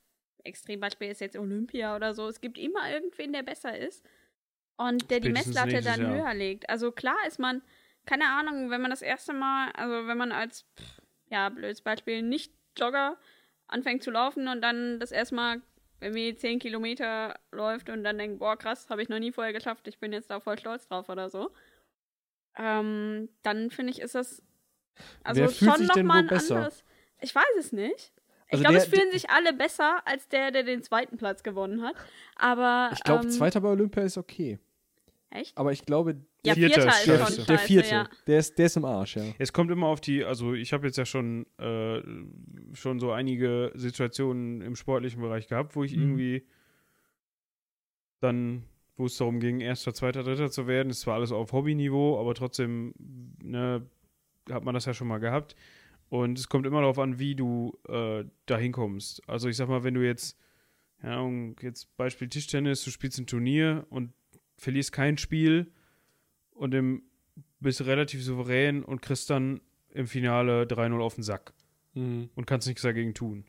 [0.43, 2.27] Extrembeispiel ist jetzt Olympia oder so.
[2.27, 4.05] Es gibt immer irgendwen, der besser ist
[4.77, 6.11] und der die Messlatte dann Jahr.
[6.11, 6.69] höher legt.
[6.69, 7.61] Also klar ist man,
[8.05, 12.21] keine Ahnung, wenn man das erste Mal, also wenn man als, pff, ja, blödes Beispiel,
[12.21, 13.17] Nicht-Jogger
[13.67, 15.61] anfängt zu laufen und dann das erste Mal
[16.01, 19.87] irgendwie 10 Kilometer läuft und dann denkt, boah, krass, habe ich noch nie vorher geschafft,
[19.87, 21.51] ich bin jetzt da voll stolz drauf oder so.
[22.57, 24.43] Ähm, dann finde ich, ist das
[25.23, 26.55] also schon nochmal ein besser?
[26.57, 26.83] anderes.
[27.21, 28.11] Ich weiß es nicht.
[28.47, 31.43] Ich Also glaube, der- es fühlen sich alle besser als der, der den zweiten Platz
[31.43, 31.95] gewonnen hat.
[32.35, 34.59] Aber Ich glaube, ähm, Zweiter bei Olympia ist okay.
[35.31, 35.57] Echt?
[35.57, 37.05] Aber ich glaube, Ja, Vierter Vierter ist ist scheiße.
[37.07, 38.09] schon der, scheiße, der vierte, ja.
[38.27, 39.23] der, ist, der ist im Arsch, ja.
[39.39, 42.01] Es kommt immer auf die, also ich habe jetzt ja schon, äh,
[42.75, 46.01] schon so einige Situationen im sportlichen Bereich gehabt, wo ich Mhm.
[46.03, 46.45] irgendwie
[48.19, 48.63] dann,
[48.95, 50.89] wo es darum ging, erster, zweiter, dritter zu werden.
[50.89, 52.93] Es war alles auf Hobbyniveau, aber trotzdem
[53.41, 53.85] ne,
[54.51, 55.55] hat man das ja schon mal gehabt.
[56.13, 59.27] Und es kommt immer darauf an, wie du äh, da hinkommst.
[59.27, 60.37] Also ich sag mal, wenn du jetzt,
[61.01, 61.27] ja,
[61.59, 64.13] jetzt Beispiel Tischtennis, du spielst ein Turnier und
[64.55, 65.71] verlierst kein Spiel
[66.51, 67.01] und im,
[67.59, 69.59] bist relativ souverän und kriegst dann
[69.89, 71.53] im Finale 3-0 auf den Sack
[71.95, 72.29] Mhm.
[72.35, 73.45] und kannst nichts dagegen tun.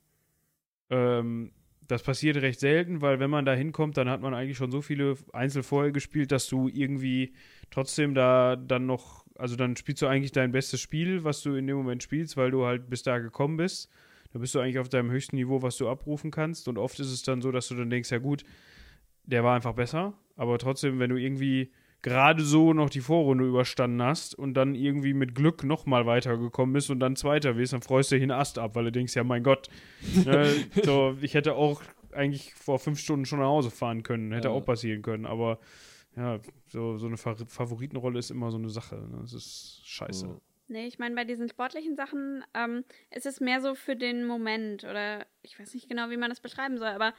[0.89, 1.53] Ähm,
[1.87, 4.81] das passiert recht selten, weil wenn man da hinkommt, dann hat man eigentlich schon so
[4.81, 7.35] viele Einzel vorher gespielt, dass du irgendwie
[7.71, 11.66] trotzdem da dann noch, also dann spielst du eigentlich dein bestes Spiel, was du in
[11.66, 13.91] dem Moment spielst, weil du halt bis da gekommen bist.
[14.32, 16.66] Da bist du eigentlich auf deinem höchsten Niveau, was du abrufen kannst.
[16.68, 18.45] Und oft ist es dann so, dass du dann denkst, ja gut,
[19.24, 20.14] der war einfach besser.
[20.37, 21.70] Aber trotzdem, wenn du irgendwie
[22.03, 26.91] gerade so noch die Vorrunde überstanden hast und dann irgendwie mit Glück nochmal weitergekommen bist
[26.91, 29.24] und dann Zweiter wirst, dann freust du dich einen Ast ab, weil du denkst, ja
[29.24, 29.68] mein Gott,
[30.26, 30.53] ne,
[30.85, 31.80] so, ich hätte auch
[32.12, 34.55] eigentlich vor fünf Stunden schon nach Hause fahren können, hätte Ja.
[34.55, 35.59] auch passieren können, aber
[36.17, 36.39] ja,
[36.69, 39.19] so, so eine Fa Favoritenrolle ist immer so eine Sache, ne?
[39.23, 40.27] das ist scheiße.
[40.27, 40.41] Ja.
[40.69, 44.85] Nee, ich meine, bei diesen sportlichen Sachen ähm, ist es mehr so für den Moment
[44.85, 47.12] oder ich weiß nicht genau, wie man das beschreiben soll, aber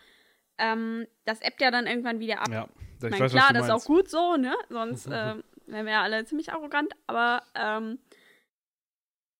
[0.57, 2.49] ähm, das ebbt ja dann irgendwann wieder ab.
[2.49, 2.67] Ja,
[2.97, 4.55] ich ich meine, weiß, klar, was du das ist auch gut so, ne?
[4.69, 7.99] Sonst ähm, wären wir ja alle ziemlich arrogant, aber ähm,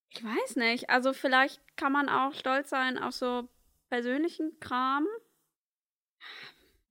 [0.10, 0.89] ich weiß nicht.
[0.89, 3.49] Also vielleicht kann man auch stolz sein auf so
[3.89, 5.08] persönlichen Kram.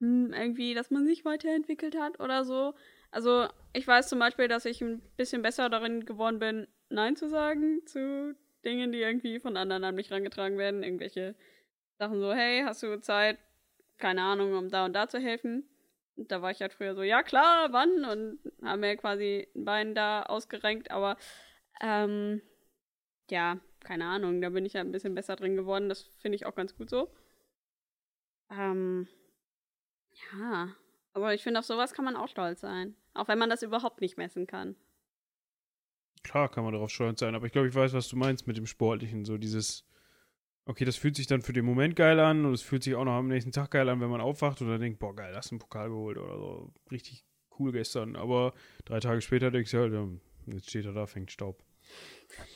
[0.04, 2.74] Hm, irgendwie, dass man sich weiterentwickelt hat oder so.
[3.10, 7.28] Also ich weiß zum Beispiel, dass ich ein bisschen besser darin geworden bin, Nein zu
[7.30, 8.36] sagen zu
[8.66, 10.82] Dingen, die irgendwie von anderen an mich rangetragen werden.
[10.82, 11.34] Irgendwelche
[11.98, 13.38] Sachen so, hey, hast du Zeit,
[13.96, 15.64] keine Ahnung, um da und da zu helfen?
[16.16, 18.04] Und da war ich halt früher so, ja klar, wann?
[18.04, 21.16] Und haben mir quasi ein Bein da ausgerenkt, aber
[21.80, 22.42] ähm,
[23.30, 25.88] ja, keine Ahnung, da bin ich ja ein bisschen besser drin geworden.
[25.88, 27.08] Das finde ich auch ganz gut so.
[28.50, 29.08] Ähm,
[30.32, 30.68] ja,
[31.12, 32.94] aber ich finde, auf sowas kann man auch stolz sein.
[33.14, 34.76] Auch wenn man das überhaupt nicht messen kann.
[36.22, 38.56] Klar kann man darauf stolz sein, aber ich glaube, ich weiß, was du meinst mit
[38.56, 39.24] dem Sportlichen.
[39.24, 39.84] So dieses,
[40.64, 43.04] okay, das fühlt sich dann für den Moment geil an und es fühlt sich auch
[43.04, 45.50] noch am nächsten Tag geil an, wenn man aufwacht und dann denkt, boah, geil, hast
[45.50, 46.72] du einen Pokal geholt oder so.
[46.90, 47.24] Richtig
[47.58, 48.16] cool gestern.
[48.16, 48.54] Aber
[48.86, 50.08] drei Tage später denkst du, ja,
[50.54, 51.62] jetzt steht er da, fängt Staub.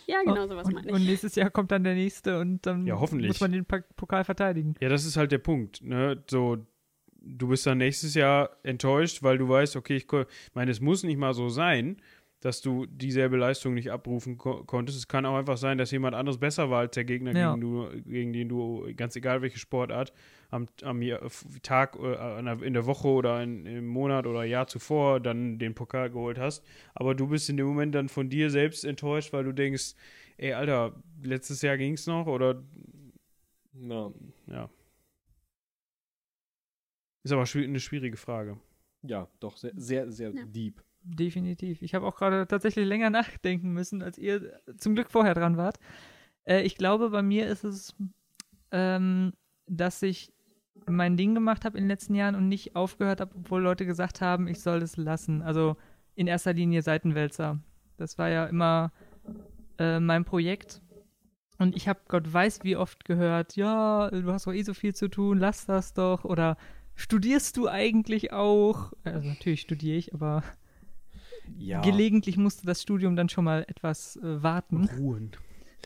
[0.07, 1.07] Ja, genau sowas und, meine und ich.
[1.09, 3.29] nächstes Jahr kommt dann der nächste und dann Ja, hoffentlich.
[3.29, 4.75] muss man den Pokal verteidigen.
[4.81, 5.83] Ja, das ist halt der Punkt.
[5.83, 6.25] Ne?
[6.31, 6.67] So,
[7.37, 10.07] du bist dann nächstes Jahr enttäuscht, weil du weißt, okay, ich,
[10.55, 12.01] meine, es muss nicht mal so sein,
[12.41, 14.97] dass du dieselbe Leistung nicht abrufen ko konntest.
[14.97, 17.51] Es kann auch einfach sein, dass jemand anderes besser war als der Gegner, Ja.
[17.53, 20.13] gegen, du, gegen den du, ganz egal welche Sportart,
[20.51, 21.03] am, am
[21.63, 26.11] Tag, äh, in der Woche oder in, im Monat oder Jahr zuvor dann den Pokal
[26.11, 26.65] geholt hast.
[26.95, 29.95] Aber du bist in dem Moment dann von dir selbst enttäuscht, weil du denkst,
[30.37, 32.63] ey, Alter, letztes Jahr ging's noch oder
[33.73, 34.13] Na,
[34.47, 34.71] ja.
[37.29, 38.59] Ist aber eine schwierige Frage.
[39.03, 40.45] Ja, doch, sehr, sehr, sehr Ja.
[40.47, 40.83] deep.
[41.03, 41.83] Definitiv.
[41.83, 45.79] Ich habe auch gerade tatsächlich länger nachdenken müssen, als ihr zum Glück vorher dran wart.
[46.45, 47.95] Äh, ich glaube, bei mir ist es,
[48.73, 49.33] ähm,
[49.67, 50.33] dass ich
[50.87, 54.23] mein Ding gemacht habe in den letzten Jahren und nicht aufgehört habe, obwohl Leute gesagt
[54.23, 55.43] haben, ich soll es lassen.
[55.43, 55.77] Also
[56.15, 57.61] in erster Linie Seitenwälzer.
[57.99, 58.91] Das war ja immer
[59.79, 60.81] äh, mein Projekt.
[61.59, 64.95] Und ich habe Gott weiß wie oft gehört, ja, du hast doch eh so viel
[64.95, 66.25] zu tun, lass das doch.
[66.25, 66.57] Oder
[66.99, 68.93] studierst du eigentlich auch?
[69.05, 70.43] Also natürlich studiere ich, aber
[71.57, 71.81] Ja.
[71.81, 74.85] gelegentlich musste das Studium dann schon mal etwas äh, warten.
[74.99, 75.31] Ruhen.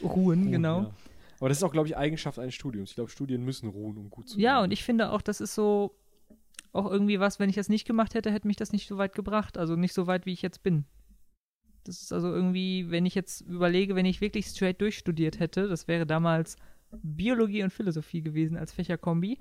[0.03, 0.81] Ruhen, Ruhen, genau.
[0.83, 0.95] Ja.
[1.39, 2.91] Aber das ist auch, glaube ich, Eigenschaft eines Studiums.
[2.91, 4.65] Ich glaube, Studien müssen ruhen, um gut zu Ja, werden.
[4.65, 5.95] und ich finde auch, das ist so
[6.73, 9.15] auch irgendwie was, wenn ich das nicht gemacht hätte, hätte mich das nicht so weit
[9.15, 9.59] gebracht.
[9.59, 10.85] Also nicht so weit, wie ich jetzt bin.
[11.85, 15.89] Das ist also irgendwie, wenn ich jetzt überlege, wenn ich wirklich straight durchstudiert hätte, das
[15.89, 16.57] wäre damals
[17.03, 19.39] Biologie und Philosophie gewesen als Fächerkombi,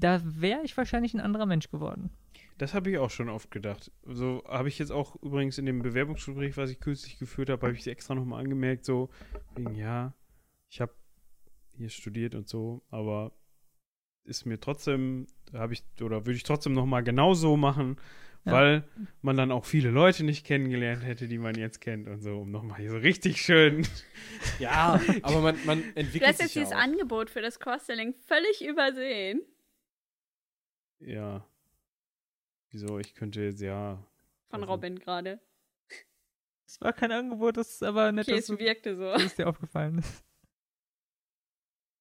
[0.00, 2.10] da wäre ich wahrscheinlich ein anderer Mensch geworden.
[2.58, 3.90] Das habe ich auch schon oft gedacht.
[4.04, 7.76] So habe ich jetzt auch übrigens in dem Bewerbungsgespräch, was ich kürzlich geführt habe, habe
[7.76, 9.10] ich extra nochmal angemerkt, so,
[9.56, 10.14] wegen, ja,
[10.68, 10.92] ich habe
[11.76, 13.32] hier studiert und so, aber
[14.24, 17.96] ist mir trotzdem, habe ich, oder würde ich trotzdem nochmal genauso machen,
[18.44, 18.52] Ja.
[18.52, 18.84] weil
[19.22, 22.50] man dann auch viele Leute nicht kennengelernt hätte, die man jetzt kennt und so, um
[22.50, 23.86] nochmal hier so richtig schön.
[24.60, 26.80] Ja, aber man, man Du entwickelt hast jetzt sich ja dieses auch.
[26.80, 29.40] Angebot für das Cross-Selling völlig übersehen.
[31.04, 31.46] Ja.
[32.70, 32.98] Wieso?
[32.98, 34.02] Ich könnte jetzt ja.
[34.50, 35.40] Von Also- Robin gerade.
[36.66, 39.02] Es war kein Angebot, das ist aber nett, Okay, dass es wirkte so.
[39.12, 40.24] dass es dir aufgefallen ist.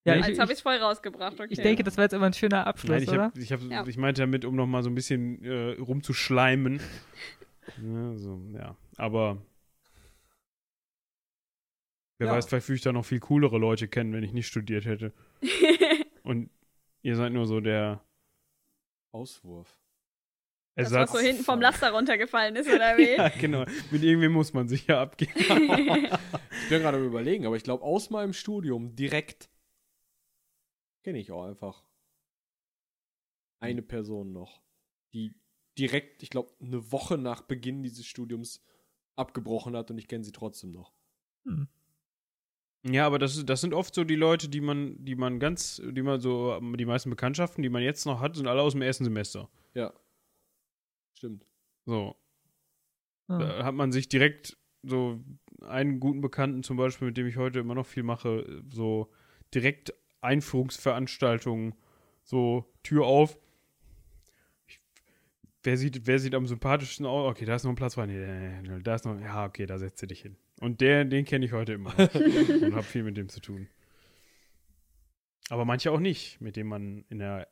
[0.05, 1.33] Ja, Als ich, habe ich, ich es voll rausgebracht.
[1.39, 1.47] Okay.
[1.51, 3.23] ich denke, das war jetzt immer ein schöner Abschluss, Nein, ich, oder?
[3.25, 3.85] hab, ich, hab, Ja.
[3.85, 6.79] ich meinte damit, um nochmal so ein bisschen äh, rumzuschleimen.
[7.83, 8.77] ja, so, ja.
[8.97, 9.41] Aber
[12.17, 12.33] wer Ja.
[12.33, 15.13] weiß, vielleicht würde ich da noch viel coolere Leute kennen, wenn ich nicht studiert hätte.
[16.23, 16.49] Und
[17.01, 18.01] ihr seid nur so der
[19.11, 19.79] Auswurf.
[20.75, 21.13] das, Ersatz.
[21.13, 23.11] was so hinten vom Laster runtergefallen ist, oder wie?
[23.17, 23.65] ja, genau.
[23.91, 25.33] Mit irgendwem muss man sich ja abgeben.
[26.63, 29.49] Ich bin gerade am überlegen, aber ich glaube, aus meinem Studium direkt
[31.03, 31.83] kenne ich auch einfach
[33.59, 34.63] eine Person noch,
[35.11, 35.35] die
[35.77, 38.63] direkt, ich glaube, eine Woche nach Beginn dieses Studiums
[39.15, 40.93] abgebrochen hat und ich kenne sie trotzdem noch.
[41.45, 41.67] Hm.
[42.83, 45.81] Ja, aber das, ist- das sind oft so die Leute, die man, die man ganz,
[45.85, 48.81] die man so, die meisten Bekanntschaften, die man jetzt noch hat, sind alle aus dem
[48.81, 49.49] ersten Semester.
[49.73, 49.93] Ja.
[51.13, 51.45] Stimmt.
[51.85, 52.15] So.
[53.27, 53.37] Ah.
[53.37, 55.19] Da hat man sich direkt so
[55.61, 59.11] einen guten Bekannten zum Beispiel, mit dem ich heute immer noch viel mache, so
[59.53, 61.75] direkt Einführungsveranstaltungen,
[62.23, 63.37] so Tür auf.
[64.67, 64.79] Ich,
[65.63, 67.29] wer, sieht, wer sieht am sympathischsten aus?
[67.29, 68.07] Okay, da ist noch ein Platz frei.
[68.07, 70.35] Nee, da ist noch, ja, okay, da setzt du dich hin.
[70.61, 73.67] Und der, den kenne ich heute immer und habe viel mit dem zu tun.
[75.49, 77.49] Aber manche auch nicht, mit dem man in der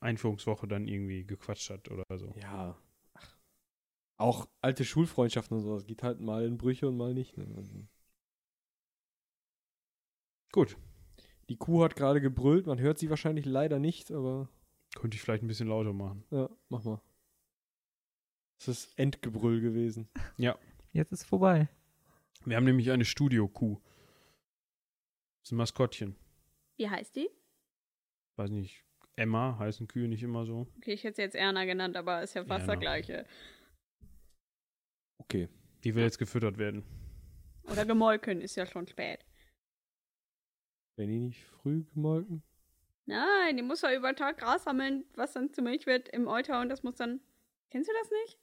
[0.00, 2.32] Einführungswoche dann irgendwie gequatscht hat oder so.
[2.40, 2.78] Ja.
[3.14, 3.36] Ach.
[4.18, 7.36] Auch alte Schulfreundschaften und sowas geht halt mal in Brüche und mal nicht.
[7.36, 7.52] Ne?
[7.56, 7.74] Also,
[10.52, 10.78] Gut,
[11.48, 14.48] die Kuh hat gerade gebrüllt, man hört sie wahrscheinlich leider nicht, aber
[14.94, 16.24] könnte ich vielleicht ein bisschen lauter machen.
[16.30, 17.00] ja, mach mal.
[18.58, 20.08] Das ist Endgebrüll gewesen.
[20.92, 21.68] Jetzt ist vorbei.
[22.48, 23.74] Wir haben nämlich eine Studio-Kuh.
[23.76, 26.16] Das ist ein Maskottchen.
[26.78, 27.28] Wie heißt die?
[28.36, 28.84] Weiß nicht.
[29.16, 30.66] Emma heißen Kühe nicht immer so.
[30.76, 32.74] Okay, ich hätte sie jetzt Erna genannt, aber ist ja fast Erna.
[32.74, 33.26] das gleiche.
[35.18, 35.48] Okay.
[35.84, 36.84] Die will jetzt gefüttert werden.
[37.70, 39.24] Oder gemolken, ist ja schon spät.
[40.96, 42.42] Wenn die nicht früh gemolken?
[43.06, 46.60] Nein, die muss ja über Tag Gras sammeln, was dann zu Milch wird im Euter
[46.60, 47.20] und das muss dann.
[47.70, 48.38] Kennst du das nicht?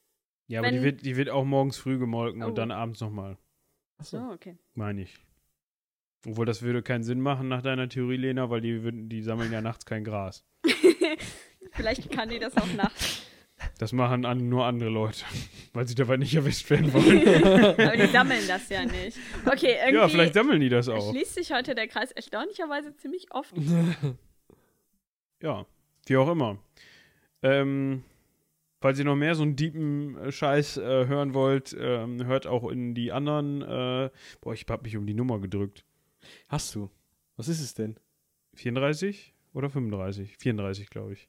[0.47, 2.47] Ja, aber die Wenn- wird, die wird auch morgens früh gemolken Oh.
[2.47, 3.37] und dann abends nochmal.
[3.97, 4.17] Achso.
[4.17, 4.57] So, okay.
[4.73, 5.17] Meine ich.
[6.27, 9.51] Obwohl, das würde keinen Sinn machen nach deiner Theorie, Lena, weil die, würden, die sammeln
[9.51, 10.43] ja nachts kein Gras.
[11.71, 13.23] Vielleicht kann die das auch nachts.
[13.77, 15.23] Das machen an, nur andere Leute,
[15.73, 17.79] weil sie dabei nicht erwischt werden wollen.
[17.79, 19.17] Aber die sammeln das ja nicht.
[19.45, 21.11] Okay, irgendwie ja, vielleicht sammeln die das auch.
[21.11, 23.53] schließt sich heute der Kreis erstaunlicherweise ziemlich oft.
[25.41, 25.65] Ja,
[26.07, 26.57] wie auch immer.
[27.43, 28.03] Ähm,
[28.85, 32.69] falls ihr noch mehr so einen deepen äh, Scheiß äh, hören wollt, ähm, hört auch
[32.69, 33.63] in die anderen.
[33.63, 34.11] Äh,
[34.41, 35.83] boah, ich hab mich um die Nummer gedrückt.
[36.49, 36.91] Hast du?
[37.35, 37.95] Was ist es denn?
[38.53, 40.37] 34 oder 35?
[40.37, 41.27] 34, glaube ich.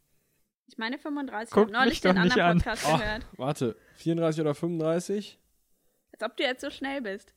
[0.68, 1.50] Ich meine 35.
[1.54, 2.58] Guckt ich habe neulich den nicht anderen an.
[2.58, 2.98] Podcast Oh.
[2.98, 3.26] gehört.
[3.38, 5.38] Warte, 34 oder 35?
[6.12, 7.32] Als ob du jetzt so schnell bist.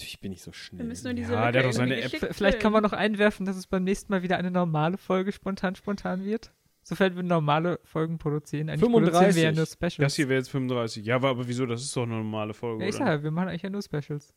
[0.00, 0.86] Ich bin nicht so Wir schnell.
[0.86, 2.12] müssen nur diese Ja, der hat doch seine App.
[2.32, 2.92] Vielleicht kann man füllen.
[2.92, 6.52] noch einwerfen, dass es beim nächsten Mal wieder eine normale Folge spontan spontan wird.
[6.88, 8.70] Sofern wir normale Folgen produzieren.
[8.70, 9.56] Eigentlich produzieren wir ja 35.
[9.56, 9.96] nur Specials.
[9.96, 11.04] Das hier wäre jetzt 35.
[11.04, 11.66] Ja, aber, aber wieso?
[11.66, 12.82] Das ist doch eine normale Folge.
[12.82, 13.04] ja, ich oder?
[13.04, 14.32] sag ja, wir machen eigentlich ja nur Specials.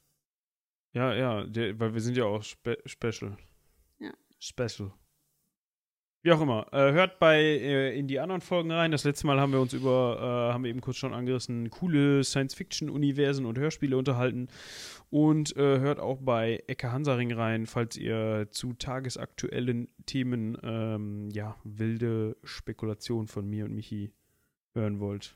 [0.91, 3.37] Ja, ja, der, weil wir sind ja auch spe Special.
[3.99, 4.11] Ja.
[4.37, 4.91] Special.
[6.23, 6.67] Wie auch immer.
[6.71, 8.91] Äh, hört bei äh, in die anderen Folgen rein.
[8.91, 12.23] Das letzte Mal haben wir uns über, äh, haben wir eben kurz schon angerissen, coole
[12.23, 14.47] Science-Fiction-Universen und Hörspiele unterhalten.
[15.09, 21.57] Und äh, hört auch bei Ecke Hansaring rein, falls ihr zu tagesaktuellen Themen ähm, ja,
[21.63, 24.13] wilde Spekulation von mir und Michi
[24.75, 25.35] hören wollt.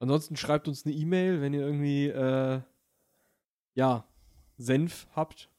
[0.00, 2.60] Ansonsten schreibt uns eine E-Mail, wenn ihr irgendwie, äh,
[3.74, 4.06] ja,
[4.58, 5.50] Senf habt,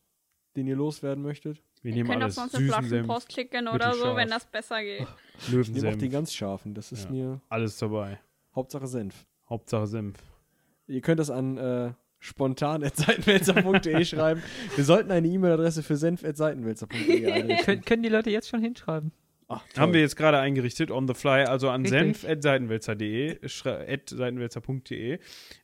[0.55, 1.63] den ihr loswerden möchtet.
[1.81, 2.37] Wir Ihr nehmen könnt alles.
[2.37, 5.07] auf unsere Süßen Senf, Flaschenpost klicken oder so, wenn das besser geht.
[5.41, 6.73] Ich nehme auch den Löwensenf, ganz scharfen.
[6.73, 7.11] Das ist Ja.
[7.11, 8.19] mir alles dabei.
[8.53, 9.25] Hauptsache Senf.
[9.49, 10.17] Hauptsache Senf.
[10.87, 14.43] Ihr könnt das an äh, spontan.seitenwälzer.de schreiben.
[14.75, 17.65] Wir sollten eine E-Mail-Adresse für senf.seitenwälzer.de einrichten.
[17.65, 19.11] Können, können die Leute jetzt schon hinschreiben?
[19.47, 25.19] Ach, Haben wir jetzt gerade eingerichtet, on the fly, also an senf.seitenwälzer.de, seitenwälzer.de,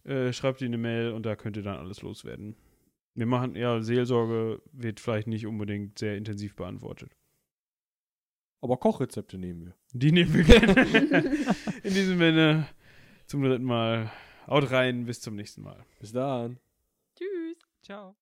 [0.06, 2.56] äh, schreibt ihr eine Mail und da könnt ihr dann alles loswerden.
[3.16, 7.16] Wir machen, ja, Seelsorge wird vielleicht nicht unbedingt sehr intensiv beantwortet.
[8.62, 9.76] Aber Kochrezepte nehmen wir.
[9.94, 11.36] Die nehmen wir gerne.
[11.84, 12.68] In diesem Sinne,
[13.26, 14.12] zum dritten Mal.
[14.48, 15.84] Haut rein, bis zum nächsten Mal.
[16.00, 16.60] Bis dann.
[17.16, 17.58] Tschüss.
[17.82, 18.14] Ciao.